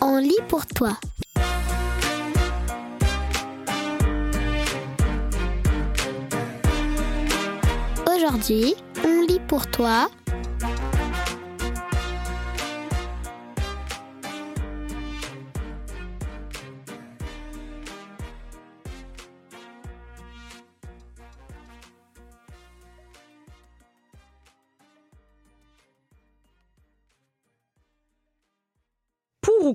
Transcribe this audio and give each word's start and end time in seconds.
On 0.00 0.18
lit 0.18 0.36
pour 0.48 0.66
toi. 0.66 0.96
Aujourd'hui, 8.06 8.74
on 9.04 9.26
lit 9.26 9.40
pour 9.48 9.66
toi 9.66 10.08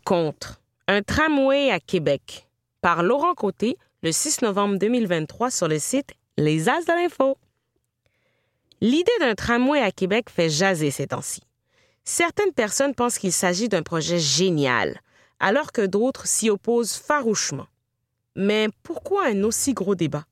Contre 0.06 0.62
un 0.88 1.02
tramway 1.02 1.72
à 1.72 1.80
Québec 1.80 2.48
par 2.82 3.02
Laurent 3.02 3.34
Côté 3.34 3.76
le 4.04 4.12
6 4.12 4.44
novembre 4.44 4.78
2023 4.78 5.50
sur 5.50 5.68
le 5.68 5.80
site 5.80 6.14
Les 6.38 6.70
As 6.70 6.86
de 6.86 6.92
l'Info. 6.92 7.40
L'idée 8.82 9.12
d'un 9.20 9.34
tramway 9.34 9.82
à 9.82 9.92
Québec 9.92 10.30
fait 10.30 10.48
jaser 10.48 10.92
ces 10.92 11.08
temps-ci. 11.08 11.42
Certaines 12.04 12.54
personnes 12.54 12.94
pensent 12.94 13.18
qu'il 13.18 13.34
s'agit 13.34 13.68
d'un 13.68 13.82
projet 13.82 14.20
génial, 14.20 15.02
alors 15.40 15.72
que 15.72 15.84
d'autres 15.84 16.28
s'y 16.28 16.52
opposent 16.52 16.94
farouchement. 16.94 17.66
Mais 18.36 18.70
pourquoi 18.84 19.26
un 19.26 19.42
aussi 19.42 19.74
gros 19.74 19.96
débat? 19.96 20.26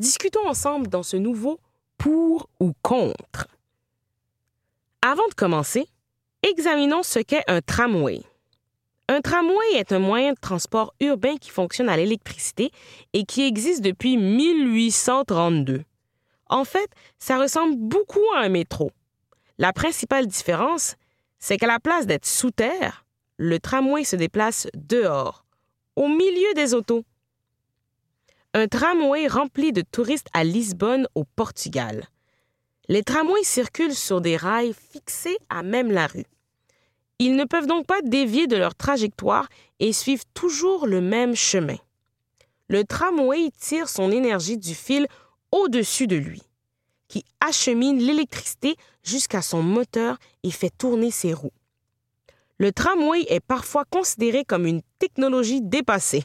Discutons 0.00 0.48
ensemble 0.48 0.88
dans 0.88 1.04
ce 1.04 1.16
nouveau 1.16 1.60
pour 1.96 2.48
ou 2.58 2.72
contre. 2.82 3.46
Avant 5.00 5.28
de 5.28 5.34
commencer, 5.34 5.86
examinons 6.42 7.04
ce 7.04 7.20
qu'est 7.20 7.44
un 7.46 7.60
tramway. 7.60 8.24
Un 9.10 9.22
tramway 9.22 9.74
est 9.74 9.90
un 9.90 9.98
moyen 9.98 10.34
de 10.34 10.38
transport 10.38 10.94
urbain 11.00 11.36
qui 11.36 11.50
fonctionne 11.50 11.88
à 11.88 11.96
l'électricité 11.96 12.70
et 13.12 13.24
qui 13.24 13.42
existe 13.42 13.82
depuis 13.82 14.16
1832. 14.16 15.82
En 16.46 16.64
fait, 16.64 16.88
ça 17.18 17.36
ressemble 17.36 17.74
beaucoup 17.74 18.22
à 18.36 18.42
un 18.42 18.48
métro. 18.48 18.92
La 19.58 19.72
principale 19.72 20.28
différence, 20.28 20.94
c'est 21.40 21.56
qu'à 21.56 21.66
la 21.66 21.80
place 21.80 22.06
d'être 22.06 22.24
sous 22.24 22.52
terre, 22.52 23.04
le 23.36 23.58
tramway 23.58 24.04
se 24.04 24.14
déplace 24.14 24.68
dehors, 24.74 25.44
au 25.96 26.06
milieu 26.06 26.54
des 26.54 26.72
autos. 26.72 27.02
Un 28.54 28.68
tramway 28.68 29.26
rempli 29.26 29.72
de 29.72 29.82
touristes 29.82 30.28
à 30.34 30.44
Lisbonne, 30.44 31.08
au 31.16 31.24
Portugal. 31.24 32.06
Les 32.86 33.02
tramways 33.02 33.42
circulent 33.42 33.92
sur 33.92 34.20
des 34.20 34.36
rails 34.36 34.72
fixés 34.92 35.38
à 35.48 35.64
même 35.64 35.90
la 35.90 36.06
rue. 36.06 36.26
Ils 37.22 37.36
ne 37.36 37.44
peuvent 37.44 37.66
donc 37.66 37.86
pas 37.86 38.00
dévier 38.00 38.46
de 38.46 38.56
leur 38.56 38.74
trajectoire 38.74 39.46
et 39.78 39.92
suivent 39.92 40.24
toujours 40.32 40.86
le 40.86 41.02
même 41.02 41.36
chemin. 41.36 41.76
Le 42.68 42.82
tramway 42.82 43.50
tire 43.60 43.90
son 43.90 44.10
énergie 44.10 44.56
du 44.56 44.74
fil 44.74 45.06
au-dessus 45.52 46.06
de 46.06 46.16
lui, 46.16 46.40
qui 47.08 47.26
achemine 47.46 47.98
l'électricité 47.98 48.74
jusqu'à 49.02 49.42
son 49.42 49.62
moteur 49.62 50.16
et 50.44 50.50
fait 50.50 50.70
tourner 50.70 51.10
ses 51.10 51.34
roues. 51.34 51.52
Le 52.56 52.72
tramway 52.72 53.26
est 53.28 53.40
parfois 53.40 53.84
considéré 53.84 54.46
comme 54.46 54.64
une 54.64 54.80
technologie 54.98 55.60
dépassée. 55.60 56.24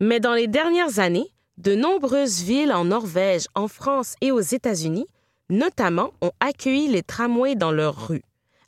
Mais 0.00 0.20
dans 0.20 0.34
les 0.34 0.48
dernières 0.48 0.98
années, 0.98 1.32
de 1.56 1.74
nombreuses 1.74 2.42
villes 2.42 2.72
en 2.72 2.84
Norvège, 2.84 3.46
en 3.54 3.68
France 3.68 4.16
et 4.20 4.32
aux 4.32 4.40
États-Unis, 4.40 5.06
notamment, 5.48 6.12
ont 6.20 6.32
accueilli 6.40 6.88
les 6.88 7.02
tramways 7.02 7.54
dans 7.54 7.72
leurs 7.72 8.08
rues 8.08 8.22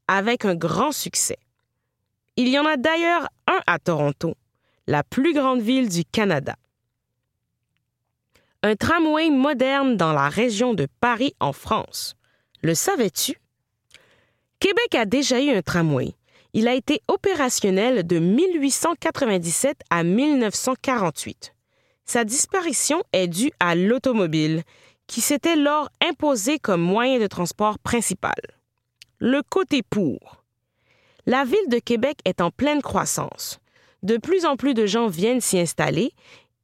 avec 0.09 0.45
un 0.45 0.55
grand 0.55 0.93
succès. 0.93 1.39
Il 2.37 2.49
y 2.49 2.59
en 2.59 2.65
a 2.65 2.77
d'ailleurs 2.77 3.29
un 3.47 3.61
à 3.67 3.79
Toronto, 3.79 4.35
la 4.87 5.03
plus 5.03 5.35
grande 5.35 5.61
ville 5.61 5.89
du 5.89 6.05
Canada. 6.05 6.57
Un 8.63 8.77
tramway 8.77 9.31
moderne 9.31 9.97
dans 9.97 10.13
la 10.13 10.29
région 10.29 10.75
de 10.75 10.87
Paris 11.01 11.35
en 11.41 11.53
France. 11.53 12.15
Le 12.63 12.75
savais-tu? 12.75 13.35
Québec 14.61 14.95
a 14.95 15.05
déjà 15.05 15.41
eu 15.41 15.51
un 15.51 15.63
tramway. 15.63 16.15
Il 16.55 16.69
a 16.69 16.75
été 16.75 17.01
opérationnel 17.09 18.07
de 18.07 18.19
1897 18.19 19.81
à 19.91 20.05
1948. 20.05 21.55
Sa 22.05 22.25
disparition 22.25 23.03
est 23.13 23.29
due 23.29 23.53
à 23.59 23.75
l'automobile, 23.75 24.63
qui 25.07 25.21
s'était 25.21 25.57
lors 25.57 25.89
imposé 26.01 26.59
comme 26.59 26.83
moyen 26.83 27.19
de 27.19 27.27
transport 27.27 27.79
principal 27.79 28.35
le 29.25 29.41
côté 29.49 29.85
pour. 29.85 30.42
La 31.27 31.45
ville 31.45 31.69
de 31.69 31.79
Québec 31.79 32.19
est 32.25 32.41
en 32.41 32.51
pleine 32.51 32.83
croissance. 32.83 33.61
De 34.03 34.17
plus 34.17 34.45
en 34.45 34.57
plus 34.57 34.75
de 34.75 34.87
gens 34.87 35.07
viennent 35.07 35.41
s'y 35.41 35.57
installer 35.61 36.11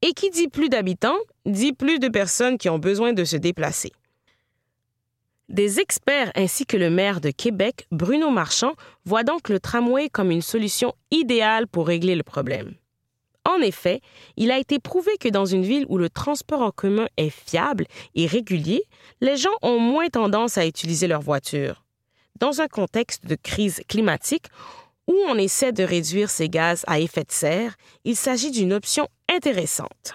et 0.03 0.13
qui 0.15 0.31
dit 0.31 0.49
plus 0.49 0.69
d'habitants 0.69 1.19
dit 1.47 1.73
plus 1.73 2.01
de 2.01 2.09
personnes 2.09 2.59
qui 2.59 2.69
ont 2.69 2.81
besoin 2.81 3.13
de 3.13 3.23
se 3.23 3.37
déplacer. 3.37 3.93
Des 5.49 5.79
experts 5.79 6.33
ainsi 6.35 6.67
que 6.67 6.77
le 6.77 6.91
maire 6.91 7.21
de 7.21 7.31
Québec, 7.31 7.87
Bruno 7.93 8.31
Marchand, 8.31 8.75
voient 9.05 9.23
donc 9.23 9.49
le 9.49 9.61
tramway 9.61 10.09
comme 10.09 10.33
une 10.33 10.43
solution 10.43 10.93
idéale 11.13 11.69
pour 11.69 11.87
régler 11.87 12.17
le 12.17 12.25
problème. 12.25 12.75
En 13.45 13.61
effet, 13.61 14.01
il 14.37 14.51
a 14.51 14.59
été 14.59 14.81
prouvé 14.81 15.13
que 15.21 15.29
dans 15.29 15.47
une 15.47 15.63
ville 15.63 15.87
où 15.89 15.99
le 15.99 16.11
transport 16.11 16.63
en 16.63 16.73
commun 16.73 17.07
est 17.17 17.31
fiable 17.31 17.87
et 18.17 18.27
régulier, 18.27 18.83
les 19.21 19.37
gens 19.37 19.57
ont 19.63 19.79
moins 19.79 20.09
tendance 20.09 20.59
à 20.59 20.67
utiliser 20.67 21.07
leur 21.07 21.23
voiture 21.23 21.85
dans 22.41 22.61
un 22.61 22.69
contexte 22.69 23.27
de 23.27 23.35
crise 23.35 23.83
climatique 23.89 24.47
où 25.07 25.15
on 25.27 25.37
essaie 25.37 25.73
de 25.73 25.83
réduire 25.83 26.31
ces 26.31 26.49
gaz 26.49 26.85
à 26.87 27.01
effet 27.01 27.25
de 27.25 27.33
serre, 27.33 27.77
il 28.05 28.17
s'agit 28.17 28.51
d'une 28.51 28.73
option 28.73 29.09
intéressante. 29.29 30.15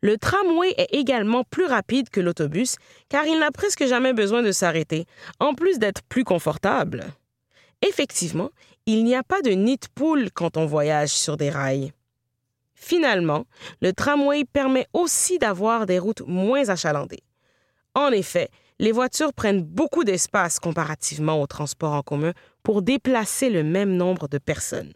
Le 0.00 0.18
tramway 0.18 0.74
est 0.76 0.92
également 0.92 1.44
plus 1.44 1.64
rapide 1.64 2.10
que 2.10 2.20
l'autobus 2.20 2.76
car 3.08 3.24
il 3.26 3.38
n'a 3.38 3.50
presque 3.50 3.86
jamais 3.86 4.12
besoin 4.12 4.42
de 4.42 4.52
s'arrêter, 4.52 5.06
en 5.40 5.54
plus 5.54 5.78
d'être 5.78 6.02
plus 6.02 6.24
confortable. 6.24 7.06
Effectivement, 7.80 8.50
il 8.86 9.04
n'y 9.04 9.14
a 9.14 9.22
pas 9.22 9.40
de 9.40 9.50
nid 9.50 9.78
de 9.78 9.86
poule 9.94 10.30
quand 10.30 10.56
on 10.56 10.66
voyage 10.66 11.10
sur 11.10 11.36
des 11.36 11.48
rails. 11.48 11.92
Finalement, 12.74 13.46
le 13.80 13.94
tramway 13.94 14.44
permet 14.44 14.86
aussi 14.92 15.38
d'avoir 15.38 15.86
des 15.86 15.98
routes 15.98 16.20
moins 16.26 16.68
achalandées. 16.68 17.22
En 17.94 18.10
effet, 18.10 18.50
les 18.78 18.92
voitures 18.92 19.32
prennent 19.32 19.62
beaucoup 19.62 20.04
d'espace 20.04 20.58
comparativement 20.58 21.40
au 21.40 21.46
transport 21.46 21.92
en 21.92 22.02
commun 22.02 22.32
pour 22.62 22.82
déplacer 22.82 23.50
le 23.50 23.62
même 23.62 23.96
nombre 23.96 24.28
de 24.28 24.38
personnes. 24.38 24.92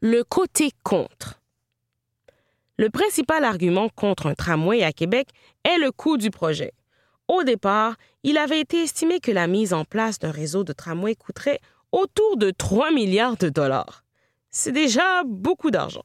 Le 0.00 0.22
côté 0.22 0.70
contre. 0.82 1.40
Le 2.76 2.90
principal 2.90 3.44
argument 3.44 3.88
contre 3.88 4.26
un 4.26 4.34
tramway 4.34 4.82
à 4.82 4.92
Québec 4.92 5.28
est 5.64 5.78
le 5.78 5.92
coût 5.92 6.16
du 6.16 6.30
projet. 6.30 6.72
Au 7.28 7.42
départ, 7.42 7.94
il 8.22 8.36
avait 8.36 8.60
été 8.60 8.82
estimé 8.82 9.20
que 9.20 9.30
la 9.30 9.46
mise 9.46 9.72
en 9.72 9.84
place 9.84 10.18
d'un 10.18 10.30
réseau 10.30 10.64
de 10.64 10.72
tramway 10.72 11.14
coûterait 11.14 11.60
autour 11.92 12.36
de 12.36 12.50
3 12.50 12.90
milliards 12.90 13.36
de 13.36 13.48
dollars. 13.48 14.04
C'est 14.50 14.72
déjà 14.72 15.22
beaucoup 15.24 15.70
d'argent. 15.70 16.04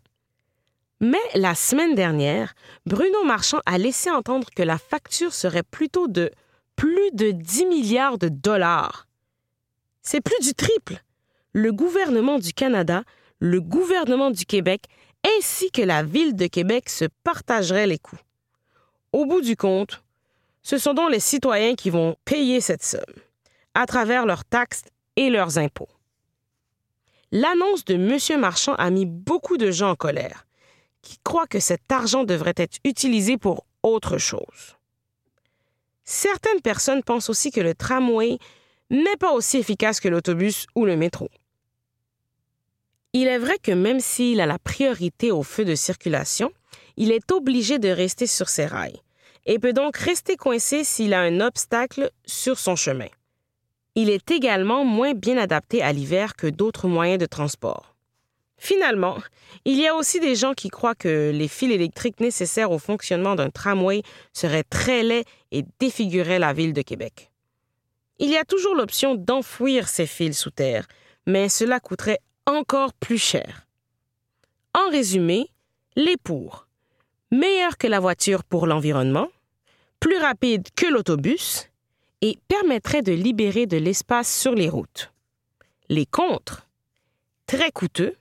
Mais 1.01 1.17
la 1.33 1.55
semaine 1.55 1.95
dernière, 1.95 2.53
Bruno 2.85 3.23
Marchand 3.23 3.61
a 3.65 3.77
laissé 3.77 4.11
entendre 4.11 4.49
que 4.53 4.63
la 4.63 4.77
facture 4.77 5.33
serait 5.33 5.63
plutôt 5.63 6.07
de 6.09 6.29
plus 6.75 7.11
de 7.13 7.31
10 7.31 7.65
milliards 7.67 8.17
de 8.17 8.27
dollars. 8.27 9.07
C'est 10.01 10.21
plus 10.21 10.39
du 10.41 10.53
triple. 10.53 11.01
Le 11.53 11.71
gouvernement 11.71 12.37
du 12.37 12.51
Canada, 12.53 13.03
le 13.39 13.61
gouvernement 13.61 14.29
du 14.29 14.45
Québec 14.45 14.85
ainsi 15.37 15.71
que 15.71 15.81
la 15.81 16.03
ville 16.03 16.35
de 16.35 16.47
Québec 16.47 16.89
se 16.89 17.05
partageraient 17.23 17.87
les 17.87 17.97
coûts. 17.97 18.19
Au 19.13 19.25
bout 19.25 19.41
du 19.41 19.55
compte, 19.55 20.03
ce 20.63 20.77
sont 20.77 20.93
donc 20.93 21.11
les 21.11 21.19
citoyens 21.19 21.75
qui 21.75 21.89
vont 21.89 22.15
payer 22.25 22.61
cette 22.61 22.83
somme 22.83 23.01
à 23.73 23.85
travers 23.85 24.25
leurs 24.25 24.45
taxes 24.45 24.83
et 25.15 25.29
leurs 25.29 25.57
impôts. 25.57 25.89
L'annonce 27.31 27.85
de 27.85 27.95
M. 27.95 28.39
Marchand 28.39 28.75
a 28.75 28.89
mis 28.89 29.05
beaucoup 29.05 29.57
de 29.57 29.71
gens 29.71 29.91
en 29.91 29.95
colère 29.95 30.45
qui 31.01 31.17
croient 31.23 31.47
que 31.47 31.59
cet 31.59 31.91
argent 31.91 32.23
devrait 32.23 32.53
être 32.57 32.77
utilisé 32.83 33.37
pour 33.37 33.65
autre 33.83 34.17
chose. 34.17 34.77
Certaines 36.03 36.61
personnes 36.61 37.03
pensent 37.03 37.29
aussi 37.29 37.51
que 37.51 37.61
le 37.61 37.75
tramway 37.75 38.37
n'est 38.89 39.17
pas 39.17 39.31
aussi 39.31 39.57
efficace 39.57 39.99
que 39.99 40.09
l'autobus 40.09 40.65
ou 40.75 40.85
le 40.85 40.97
métro. 40.97 41.29
Il 43.13 43.27
est 43.27 43.37
vrai 43.37 43.57
que 43.61 43.71
même 43.71 43.99
s'il 43.99 44.41
a 44.41 44.45
la 44.45 44.59
priorité 44.59 45.31
au 45.31 45.43
feu 45.43 45.65
de 45.65 45.75
circulation, 45.75 46.51
il 46.97 47.11
est 47.11 47.31
obligé 47.31 47.79
de 47.79 47.89
rester 47.89 48.27
sur 48.27 48.49
ses 48.49 48.65
rails 48.65 49.01
et 49.45 49.57
peut 49.57 49.73
donc 49.73 49.97
rester 49.97 50.35
coincé 50.35 50.83
s'il 50.83 51.13
a 51.13 51.21
un 51.21 51.39
obstacle 51.39 52.11
sur 52.25 52.59
son 52.59 52.75
chemin. 52.75 53.07
Il 53.95 54.09
est 54.09 54.29
également 54.31 54.85
moins 54.85 55.13
bien 55.13 55.37
adapté 55.37 55.81
à 55.81 55.91
l'hiver 55.91 56.35
que 56.35 56.47
d'autres 56.47 56.87
moyens 56.87 57.19
de 57.19 57.25
transport. 57.25 57.95
Finalement, 58.59 59.17
il 59.63 59.79
y 59.79 59.87
a 59.87 59.95
aussi 59.95 60.19
des 60.19 60.35
gens 60.35 60.53
qui 60.53 60.69
croient 60.69 60.93
que 60.93 61.31
les 61.33 61.47
fils 61.47 61.71
électriques 61.71 62.19
nécessaires 62.19 62.71
au 62.71 62.77
fonctionnement 62.77 63.35
d'un 63.35 63.49
tramway 63.49 64.03
seraient 64.33 64.63
très 64.63 65.01
laids 65.01 65.23
et 65.51 65.63
défigureraient 65.79 66.39
la 66.39 66.53
ville 66.53 66.73
de 66.73 66.81
Québec. 66.81 67.31
Il 68.19 68.29
y 68.29 68.37
a 68.37 68.43
toujours 68.43 68.75
l'option 68.75 69.15
d'enfouir 69.15 69.87
ces 69.87 70.05
fils 70.05 70.37
sous 70.37 70.51
terre, 70.51 70.87
mais 71.25 71.47
cela 71.47 71.79
coûterait 71.79 72.19
encore 72.45 72.93
plus 72.93 73.17
cher. 73.17 73.65
En 74.73 74.89
résumé, 74.89 75.49
les 75.95 76.17
pour. 76.17 76.67
Meilleur 77.31 77.77
que 77.77 77.87
la 77.87 78.01
voiture 78.01 78.43
pour 78.43 78.67
l'environnement, 78.67 79.29
plus 80.01 80.17
rapide 80.17 80.67
que 80.75 80.85
l'autobus 80.85 81.69
et 82.21 82.37
permettrait 82.49 83.03
de 83.03 83.13
libérer 83.13 83.67
de 83.67 83.77
l'espace 83.77 84.33
sur 84.33 84.53
les 84.53 84.67
routes. 84.67 85.13
Les 85.87 86.05
contre. 86.05 86.67
Très 87.47 87.71
coûteux, 87.71 88.15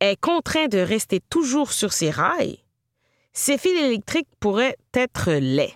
est 0.00 0.20
contraint 0.20 0.68
de 0.68 0.78
rester 0.78 1.20
toujours 1.20 1.72
sur 1.72 1.92
ses 1.92 2.10
rails, 2.10 2.58
ces 3.32 3.58
fils 3.58 3.78
électriques 3.78 4.28
pourraient 4.40 4.76
être 4.92 5.32
laids. 5.32 5.74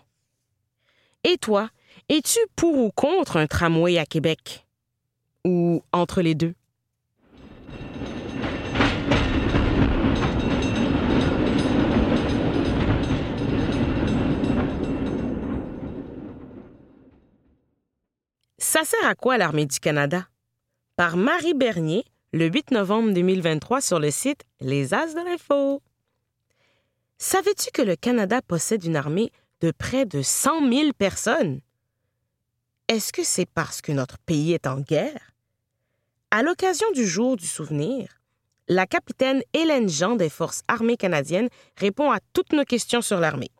Et 1.24 1.38
toi, 1.38 1.70
es-tu 2.08 2.38
pour 2.56 2.76
ou 2.78 2.90
contre 2.90 3.36
un 3.36 3.46
tramway 3.46 3.98
à 3.98 4.06
Québec? 4.06 4.66
Ou 5.44 5.82
entre 5.92 6.22
les 6.22 6.34
deux? 6.34 6.54
Ça 18.58 18.84
sert 18.84 19.06
à 19.06 19.14
quoi 19.14 19.38
l'armée 19.38 19.66
du 19.66 19.80
Canada? 19.80 20.28
Par 20.94 21.16
Marie 21.16 21.54
Bernier, 21.54 22.04
le 22.32 22.46
8 22.46 22.72
novembre 22.72 23.12
2023 23.12 23.80
sur 23.80 23.98
le 23.98 24.10
site 24.10 24.44
Les 24.60 24.92
As 24.92 25.14
de 25.14 25.24
l'Info. 25.24 25.82
Savais-tu 27.16 27.70
que 27.72 27.80
le 27.80 27.96
Canada 27.96 28.42
possède 28.42 28.84
une 28.84 28.96
armée 28.96 29.32
de 29.60 29.70
près 29.70 30.04
de 30.04 30.20
100 30.20 30.70
000 30.70 30.92
personnes? 30.92 31.60
Est-ce 32.88 33.12
que 33.14 33.24
c'est 33.24 33.48
parce 33.48 33.80
que 33.80 33.92
notre 33.92 34.18
pays 34.18 34.52
est 34.52 34.66
en 34.66 34.80
guerre? 34.80 35.32
À 36.30 36.42
l'occasion 36.42 36.90
du 36.92 37.06
jour 37.06 37.36
du 37.36 37.46
souvenir, 37.46 38.20
la 38.68 38.86
capitaine 38.86 39.42
Hélène 39.54 39.88
Jean 39.88 40.14
des 40.14 40.28
Forces 40.28 40.62
armées 40.68 40.98
canadiennes 40.98 41.48
répond 41.76 42.10
à 42.10 42.18
toutes 42.34 42.52
nos 42.52 42.64
questions 42.64 43.00
sur 43.00 43.20
l'armée. 43.20 43.50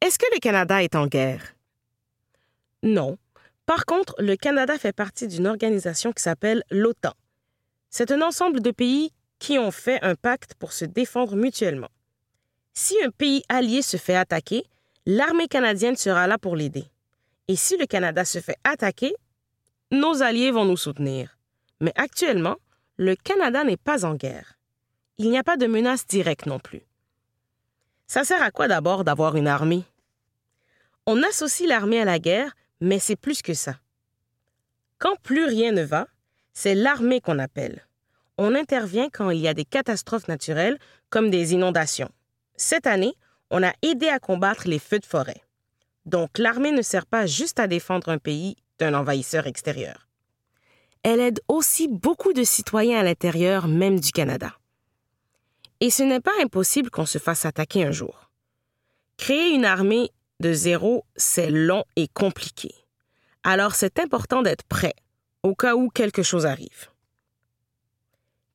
Est-ce 0.00 0.18
que 0.18 0.32
le 0.32 0.40
Canada 0.40 0.82
est 0.82 0.94
en 0.94 1.06
guerre? 1.06 1.54
Non. 2.82 3.18
Par 3.66 3.84
contre, 3.84 4.14
le 4.18 4.36
Canada 4.36 4.78
fait 4.78 4.94
partie 4.94 5.28
d'une 5.28 5.46
organisation 5.46 6.12
qui 6.12 6.22
s'appelle 6.22 6.62
l'OTAN, 6.70 7.12
c'est 7.96 8.10
un 8.10 8.22
ensemble 8.22 8.58
de 8.60 8.72
pays 8.72 9.12
qui 9.38 9.56
ont 9.56 9.70
fait 9.70 10.02
un 10.02 10.16
pacte 10.16 10.54
pour 10.54 10.72
se 10.72 10.84
défendre 10.84 11.36
mutuellement. 11.36 11.92
Si 12.72 12.96
un 13.04 13.10
pays 13.10 13.44
allié 13.48 13.82
se 13.82 13.98
fait 13.98 14.16
attaquer, 14.16 14.64
l'armée 15.06 15.46
canadienne 15.46 15.94
sera 15.94 16.26
là 16.26 16.36
pour 16.36 16.56
l'aider. 16.56 16.86
Et 17.46 17.54
si 17.54 17.76
le 17.76 17.86
Canada 17.86 18.24
se 18.24 18.40
fait 18.40 18.56
attaquer, 18.64 19.14
nos 19.92 20.24
alliés 20.24 20.50
vont 20.50 20.64
nous 20.64 20.76
soutenir. 20.76 21.38
Mais 21.80 21.92
actuellement, 21.94 22.56
le 22.96 23.14
Canada 23.14 23.62
n'est 23.62 23.76
pas 23.76 24.04
en 24.04 24.16
guerre. 24.16 24.58
Il 25.18 25.30
n'y 25.30 25.38
a 25.38 25.44
pas 25.44 25.56
de 25.56 25.68
menace 25.68 26.04
directe 26.04 26.46
non 26.46 26.58
plus. 26.58 26.82
Ça 28.08 28.24
sert 28.24 28.42
à 28.42 28.50
quoi 28.50 28.66
d'abord 28.66 29.04
d'avoir 29.04 29.36
une 29.36 29.46
armée? 29.46 29.84
On 31.06 31.22
associe 31.22 31.68
l'armée 31.68 32.00
à 32.00 32.04
la 32.04 32.18
guerre, 32.18 32.56
mais 32.80 32.98
c'est 32.98 33.14
plus 33.14 33.40
que 33.40 33.54
ça. 33.54 33.76
Quand 34.98 35.14
plus 35.22 35.44
rien 35.44 35.70
ne 35.70 35.84
va, 35.84 36.08
c'est 36.54 36.74
l'armée 36.76 37.20
qu'on 37.20 37.40
appelle. 37.40 37.83
On 38.36 38.54
intervient 38.54 39.08
quand 39.10 39.30
il 39.30 39.40
y 39.40 39.48
a 39.48 39.54
des 39.54 39.64
catastrophes 39.64 40.28
naturelles 40.28 40.78
comme 41.10 41.30
des 41.30 41.52
inondations. 41.52 42.10
Cette 42.56 42.86
année, 42.86 43.14
on 43.50 43.62
a 43.62 43.72
aidé 43.82 44.08
à 44.08 44.18
combattre 44.18 44.66
les 44.66 44.78
feux 44.78 44.98
de 44.98 45.06
forêt. 45.06 45.42
Donc 46.06 46.38
l'armée 46.38 46.72
ne 46.72 46.82
sert 46.82 47.06
pas 47.06 47.26
juste 47.26 47.60
à 47.60 47.66
défendre 47.66 48.08
un 48.08 48.18
pays 48.18 48.56
d'un 48.78 48.94
envahisseur 48.94 49.46
extérieur. 49.46 50.08
Elle 51.02 51.20
aide 51.20 51.40
aussi 51.48 51.86
beaucoup 51.86 52.32
de 52.32 52.44
citoyens 52.44 53.00
à 53.00 53.02
l'intérieur 53.02 53.68
même 53.68 54.00
du 54.00 54.10
Canada. 54.10 54.52
Et 55.80 55.90
ce 55.90 56.02
n'est 56.02 56.20
pas 56.20 56.32
impossible 56.42 56.90
qu'on 56.90 57.06
se 57.06 57.18
fasse 57.18 57.44
attaquer 57.44 57.84
un 57.84 57.92
jour. 57.92 58.30
Créer 59.16 59.54
une 59.54 59.64
armée 59.64 60.10
de 60.40 60.52
zéro, 60.52 61.04
c'est 61.14 61.50
long 61.50 61.84
et 61.96 62.08
compliqué. 62.08 62.74
Alors 63.42 63.74
c'est 63.74 63.98
important 64.00 64.42
d'être 64.42 64.64
prêt 64.64 64.94
au 65.42 65.54
cas 65.54 65.74
où 65.74 65.90
quelque 65.90 66.22
chose 66.22 66.46
arrive. 66.46 66.88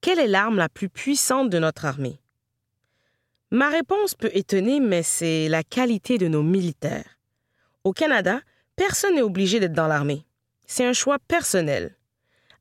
Quelle 0.02 0.20
est 0.20 0.28
l'arme 0.28 0.58
la 0.58 0.70
plus 0.70 0.88
puissante 0.88 1.50
de 1.50 1.60
notre 1.60 1.84
armée? 1.86 2.22
Ma 3.52 3.70
réponse 3.70 4.16
peut 4.16 4.32
étonner, 4.34 4.80
mais 4.80 5.04
c'est 5.04 5.50
la 5.50 5.64
qualité 5.64 6.18
de 6.18 6.28
nos 6.28 6.44
militaires. 6.44 7.20
Au 7.84 7.92
Canada, 7.92 8.40
personne 8.76 9.16
n'est 9.16 9.22
obligé 9.22 9.60
d'être 9.60 9.74
dans 9.74 9.88
l'armée. 9.88 10.26
C'est 10.68 10.86
un 10.86 10.94
choix 10.94 11.18
personnel. 11.28 11.98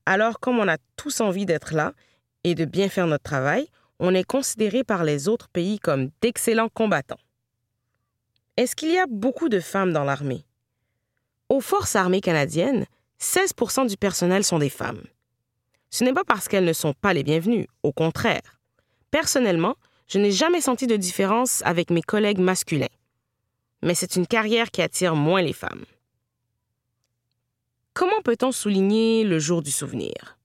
Alors, 0.05 0.41
comme 0.41 0.59
on 0.59 0.67
a 0.67 0.79
tous 0.97 1.21
envie 1.21 1.47
d'être 1.47 1.75
là 1.75 1.93
et 2.43 2.55
de 2.57 2.65
bien 2.65 2.89
faire 2.89 3.07
notre 3.07 3.23
travail, 3.23 3.69
on 4.01 4.15
est 4.15 4.25
considéré 4.25 4.83
par 4.83 5.05
les 5.05 5.29
autres 5.29 5.49
pays 5.49 5.79
comme 5.79 6.11
d'excellents 6.21 6.71
combattants. 6.71 7.21
Est-ce 8.57 8.75
qu'il 8.75 8.91
y 8.91 8.99
a 8.99 9.07
beaucoup 9.07 9.49
de 9.49 9.61
femmes 9.61 9.93
dans 9.93 10.05
l'armée? 10.05 10.45
Aux 11.49 11.61
forces 11.61 11.95
armées 11.95 12.21
canadiennes, 12.21 12.87
16% 13.21 13.87
du 13.87 13.97
personnel 13.97 14.43
sont 14.43 14.59
des 14.59 14.71
femmes. 14.71 15.03
Ce 15.91 16.05
n'est 16.05 16.13
pas 16.13 16.25
parce 16.25 16.49
qu'elles 16.49 16.65
ne 16.65 16.73
sont 16.73 16.93
pas 16.93 17.13
les 17.13 17.23
bienvenues, 17.23 17.67
au 17.83 17.93
contraire. 17.93 18.61
Personnellement, 19.11 19.77
je 20.07 20.19
n'ai 20.19 20.33
jamais 20.33 20.61
senti 20.61 20.87
de 20.87 20.97
différence 20.97 21.63
avec 21.65 21.91
mes 21.91 22.03
collègues 22.03 22.41
masculins. 22.41 22.87
Mais 23.83 23.95
c'est 23.95 24.17
une 24.17 24.27
carrière 24.27 24.71
qui 24.71 24.83
attire 24.83 25.15
moins 25.15 25.43
les 25.43 25.53
femmes. 25.53 25.85
Comment 27.95 28.23
peut-on 28.23 28.53
souligner 28.53 29.25
le 29.25 29.39
jour 29.39 29.63
du 29.63 29.71
souvenir? 29.71 30.39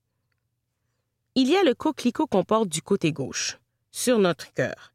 Il 1.34 1.48
y 1.48 1.56
a 1.56 1.62
le 1.62 1.74
coquelicot 1.74 2.26
qu'on 2.26 2.44
porte 2.44 2.68
du 2.68 2.80
côté 2.80 3.12
gauche, 3.12 3.58
sur 3.90 4.18
notre 4.18 4.52
cœur. 4.54 4.92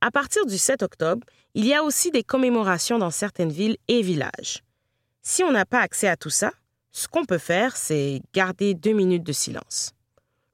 À 0.00 0.10
partir 0.10 0.46
du 0.46 0.58
7 0.58 0.82
octobre, 0.82 1.26
il 1.54 1.66
y 1.66 1.74
a 1.74 1.84
aussi 1.84 2.10
des 2.10 2.24
commémorations 2.24 2.98
dans 2.98 3.10
certaines 3.10 3.52
villes 3.52 3.76
et 3.88 4.02
villages. 4.02 4.62
Si 5.22 5.44
on 5.44 5.52
n'a 5.52 5.66
pas 5.66 5.80
accès 5.80 6.08
à 6.08 6.16
tout 6.16 6.30
ça, 6.30 6.52
ce 6.92 7.08
qu'on 7.08 7.24
peut 7.24 7.38
faire, 7.38 7.76
c'est 7.76 8.20
garder 8.34 8.74
deux 8.74 8.92
minutes 8.92 9.24
de 9.24 9.32
silence. 9.32 9.92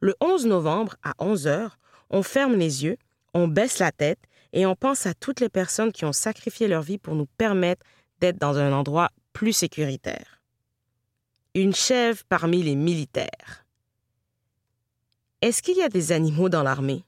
Le 0.01 0.15
11 0.21 0.47
novembre 0.47 0.95
à 1.03 1.13
11 1.19 1.49
heures, 1.49 1.79
on 2.11 2.23
ferme 2.23 2.55
les 2.55 2.85
yeux, 2.85 2.97
on 3.35 3.49
baisse 3.49 3.81
la 3.81 3.91
tête 3.91 4.21
et 4.53 4.65
on 4.65 4.77
pense 4.77 5.07
à 5.07 5.15
toutes 5.15 5.41
les 5.41 5.49
personnes 5.49 5.93
qui 5.93 6.05
ont 6.05 6.13
sacrifié 6.13 6.69
leur 6.69 6.83
vie 6.83 6.99
pour 6.99 7.17
nous 7.17 7.27
permettre 7.27 7.85
d'être 8.21 8.39
dans 8.39 8.57
un 8.57 8.73
endroit 8.73 9.11
plus 9.33 9.53
sécuritaire. 9.53 10.41
Une 11.55 11.75
chèvre 11.75 12.23
parmi 12.29 12.63
les 12.63 12.77
militaires. 12.77 13.67
Est-ce 15.43 15.61
qu'il 15.61 15.77
y 15.77 15.83
a 15.83 15.89
des 15.89 16.13
animaux 16.13 16.49
dans 16.49 16.63
l'armée? 16.63 17.05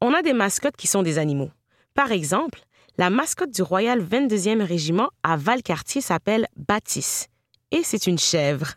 On 0.00 0.14
a 0.14 0.22
des 0.22 0.32
mascottes 0.32 0.76
qui 0.76 0.86
sont 0.86 1.02
des 1.02 1.18
animaux. 1.18 1.50
Par 1.94 2.12
exemple, 2.12 2.60
la 2.98 3.10
mascotte 3.10 3.50
du 3.50 3.62
Royal 3.62 4.02
22e 4.02 4.62
Régiment 4.62 5.10
à 5.22 5.36
Valcartier 5.36 6.00
s'appelle 6.00 6.46
Baptiste 6.56 7.30
et 7.70 7.82
c'est 7.82 8.06
une 8.06 8.18
chèvre. 8.18 8.74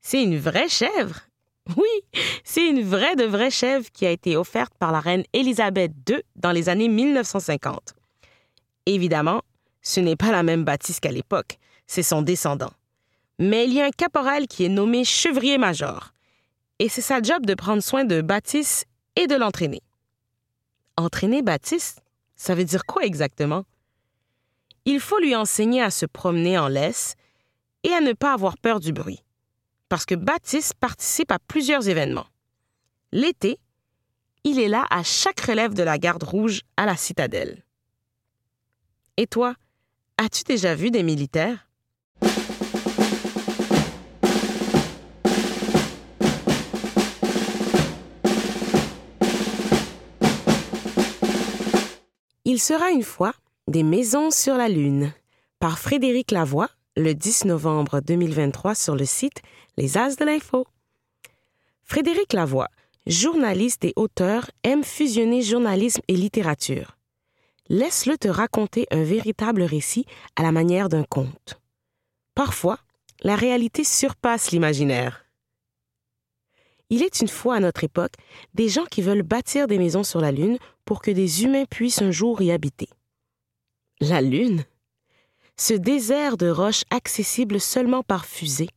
C'est 0.00 0.22
une 0.22 0.38
vraie 0.38 0.68
chèvre. 0.68 1.20
Oui, 1.76 2.20
c'est 2.42 2.66
une 2.66 2.82
vraie 2.82 3.14
de 3.14 3.24
vraie 3.24 3.50
chèvre 3.50 3.86
qui 3.92 4.04
a 4.04 4.10
été 4.10 4.36
offerte 4.36 4.72
par 4.78 4.90
la 4.90 4.98
reine 4.98 5.22
Élisabeth 5.32 5.92
II 6.08 6.16
dans 6.34 6.50
les 6.50 6.68
années 6.68 6.88
1950. 6.88 7.94
Évidemment, 8.86 9.42
ce 9.82 10.00
n'est 10.00 10.16
pas 10.16 10.32
la 10.32 10.42
même 10.42 10.64
bâtisse 10.64 10.98
qu'à 10.98 11.12
l'époque, 11.12 11.58
c'est 11.86 12.02
son 12.02 12.22
descendant. 12.22 12.72
Mais 13.38 13.66
il 13.66 13.74
y 13.74 13.80
a 13.80 13.86
un 13.86 13.90
caporal 13.90 14.48
qui 14.48 14.64
est 14.64 14.68
nommé 14.68 15.04
chevrier-major. 15.04 16.12
Et 16.80 16.88
c'est 16.88 17.02
sa 17.02 17.22
job 17.22 17.46
de 17.46 17.54
prendre 17.54 17.82
soin 17.82 18.04
de 18.04 18.20
Baptiste 18.20 18.86
et 19.14 19.26
de 19.26 19.36
l'entraîner. 19.36 19.82
Entraîner 20.96 21.42
Baptiste, 21.42 22.02
ça 22.36 22.54
veut 22.54 22.64
dire 22.64 22.84
quoi 22.84 23.04
exactement? 23.04 23.64
Il 24.86 24.98
faut 24.98 25.20
lui 25.20 25.36
enseigner 25.36 25.82
à 25.82 25.90
se 25.90 26.06
promener 26.06 26.58
en 26.58 26.68
laisse 26.68 27.14
et 27.84 27.92
à 27.92 28.00
ne 28.00 28.12
pas 28.12 28.32
avoir 28.32 28.58
peur 28.58 28.80
du 28.80 28.92
bruit, 28.92 29.24
parce 29.88 30.06
que 30.06 30.14
Baptiste 30.14 30.74
participe 30.74 31.32
à 31.32 31.38
plusieurs 31.38 31.88
événements. 31.88 32.26
L'été, 33.12 33.58
il 34.44 34.58
est 34.58 34.68
là 34.68 34.86
à 34.90 35.02
chaque 35.02 35.40
relève 35.40 35.74
de 35.74 35.82
la 35.82 35.98
garde 35.98 36.22
rouge 36.22 36.62
à 36.76 36.86
la 36.86 36.96
citadelle. 36.96 37.64
Et 39.16 39.26
toi, 39.26 39.54
as-tu 40.18 40.44
déjà 40.44 40.74
vu 40.74 40.90
des 40.90 41.02
militaires? 41.02 41.66
Il 52.44 52.58
sera 52.58 52.90
une 52.90 53.04
fois 53.04 53.32
des 53.68 53.82
maisons 53.82 54.30
sur 54.30 54.56
la 54.56 54.68
Lune 54.68 55.12
par 55.60 55.78
Frédéric 55.78 56.30
Lavoie 56.30 56.68
le 56.96 57.14
10 57.14 57.44
novembre 57.44 58.00
2023 58.00 58.74
sur 58.74 58.96
le 58.96 59.04
site 59.04 59.42
Les 59.76 59.96
As 59.96 60.16
de 60.16 60.24
l'Info. 60.24 60.66
Frédéric 61.84 62.32
Lavoie, 62.32 62.68
journalistes 63.06 63.84
et 63.84 63.92
auteurs 63.96 64.50
aiment 64.64 64.84
fusionner 64.84 65.42
journalisme 65.42 66.02
et 66.08 66.16
littérature. 66.16 66.96
Laisse-le 67.68 68.18
te 68.18 68.28
raconter 68.28 68.86
un 68.90 69.04
véritable 69.04 69.62
récit 69.62 70.04
à 70.34 70.42
la 70.42 70.50
manière 70.50 70.88
d'un 70.88 71.04
conte. 71.04 71.60
Parfois, 72.34 72.78
la 73.22 73.36
réalité 73.36 73.84
surpasse 73.84 74.50
l'imaginaire. 74.50 75.24
Il 76.88 77.04
est 77.04 77.20
une 77.20 77.28
fois 77.28 77.56
à 77.56 77.60
notre 77.60 77.84
époque 77.84 78.14
des 78.54 78.68
gens 78.68 78.84
qui 78.84 79.02
veulent 79.02 79.22
bâtir 79.22 79.68
des 79.68 79.78
maisons 79.78 80.02
sur 80.02 80.20
la 80.20 80.32
Lune 80.32 80.58
pour 80.84 81.02
que 81.02 81.12
des 81.12 81.44
humains 81.44 81.66
puissent 81.66 82.02
un 82.02 82.10
jour 82.10 82.42
y 82.42 82.50
habiter. 82.50 82.88
La 84.00 84.20
Lune? 84.20 84.64
Ce 85.60 85.74
désert 85.74 86.38
de 86.38 86.48
roches 86.48 86.84
accessible 86.88 87.60
seulement 87.60 88.02
par 88.02 88.24
fusée. 88.24 88.70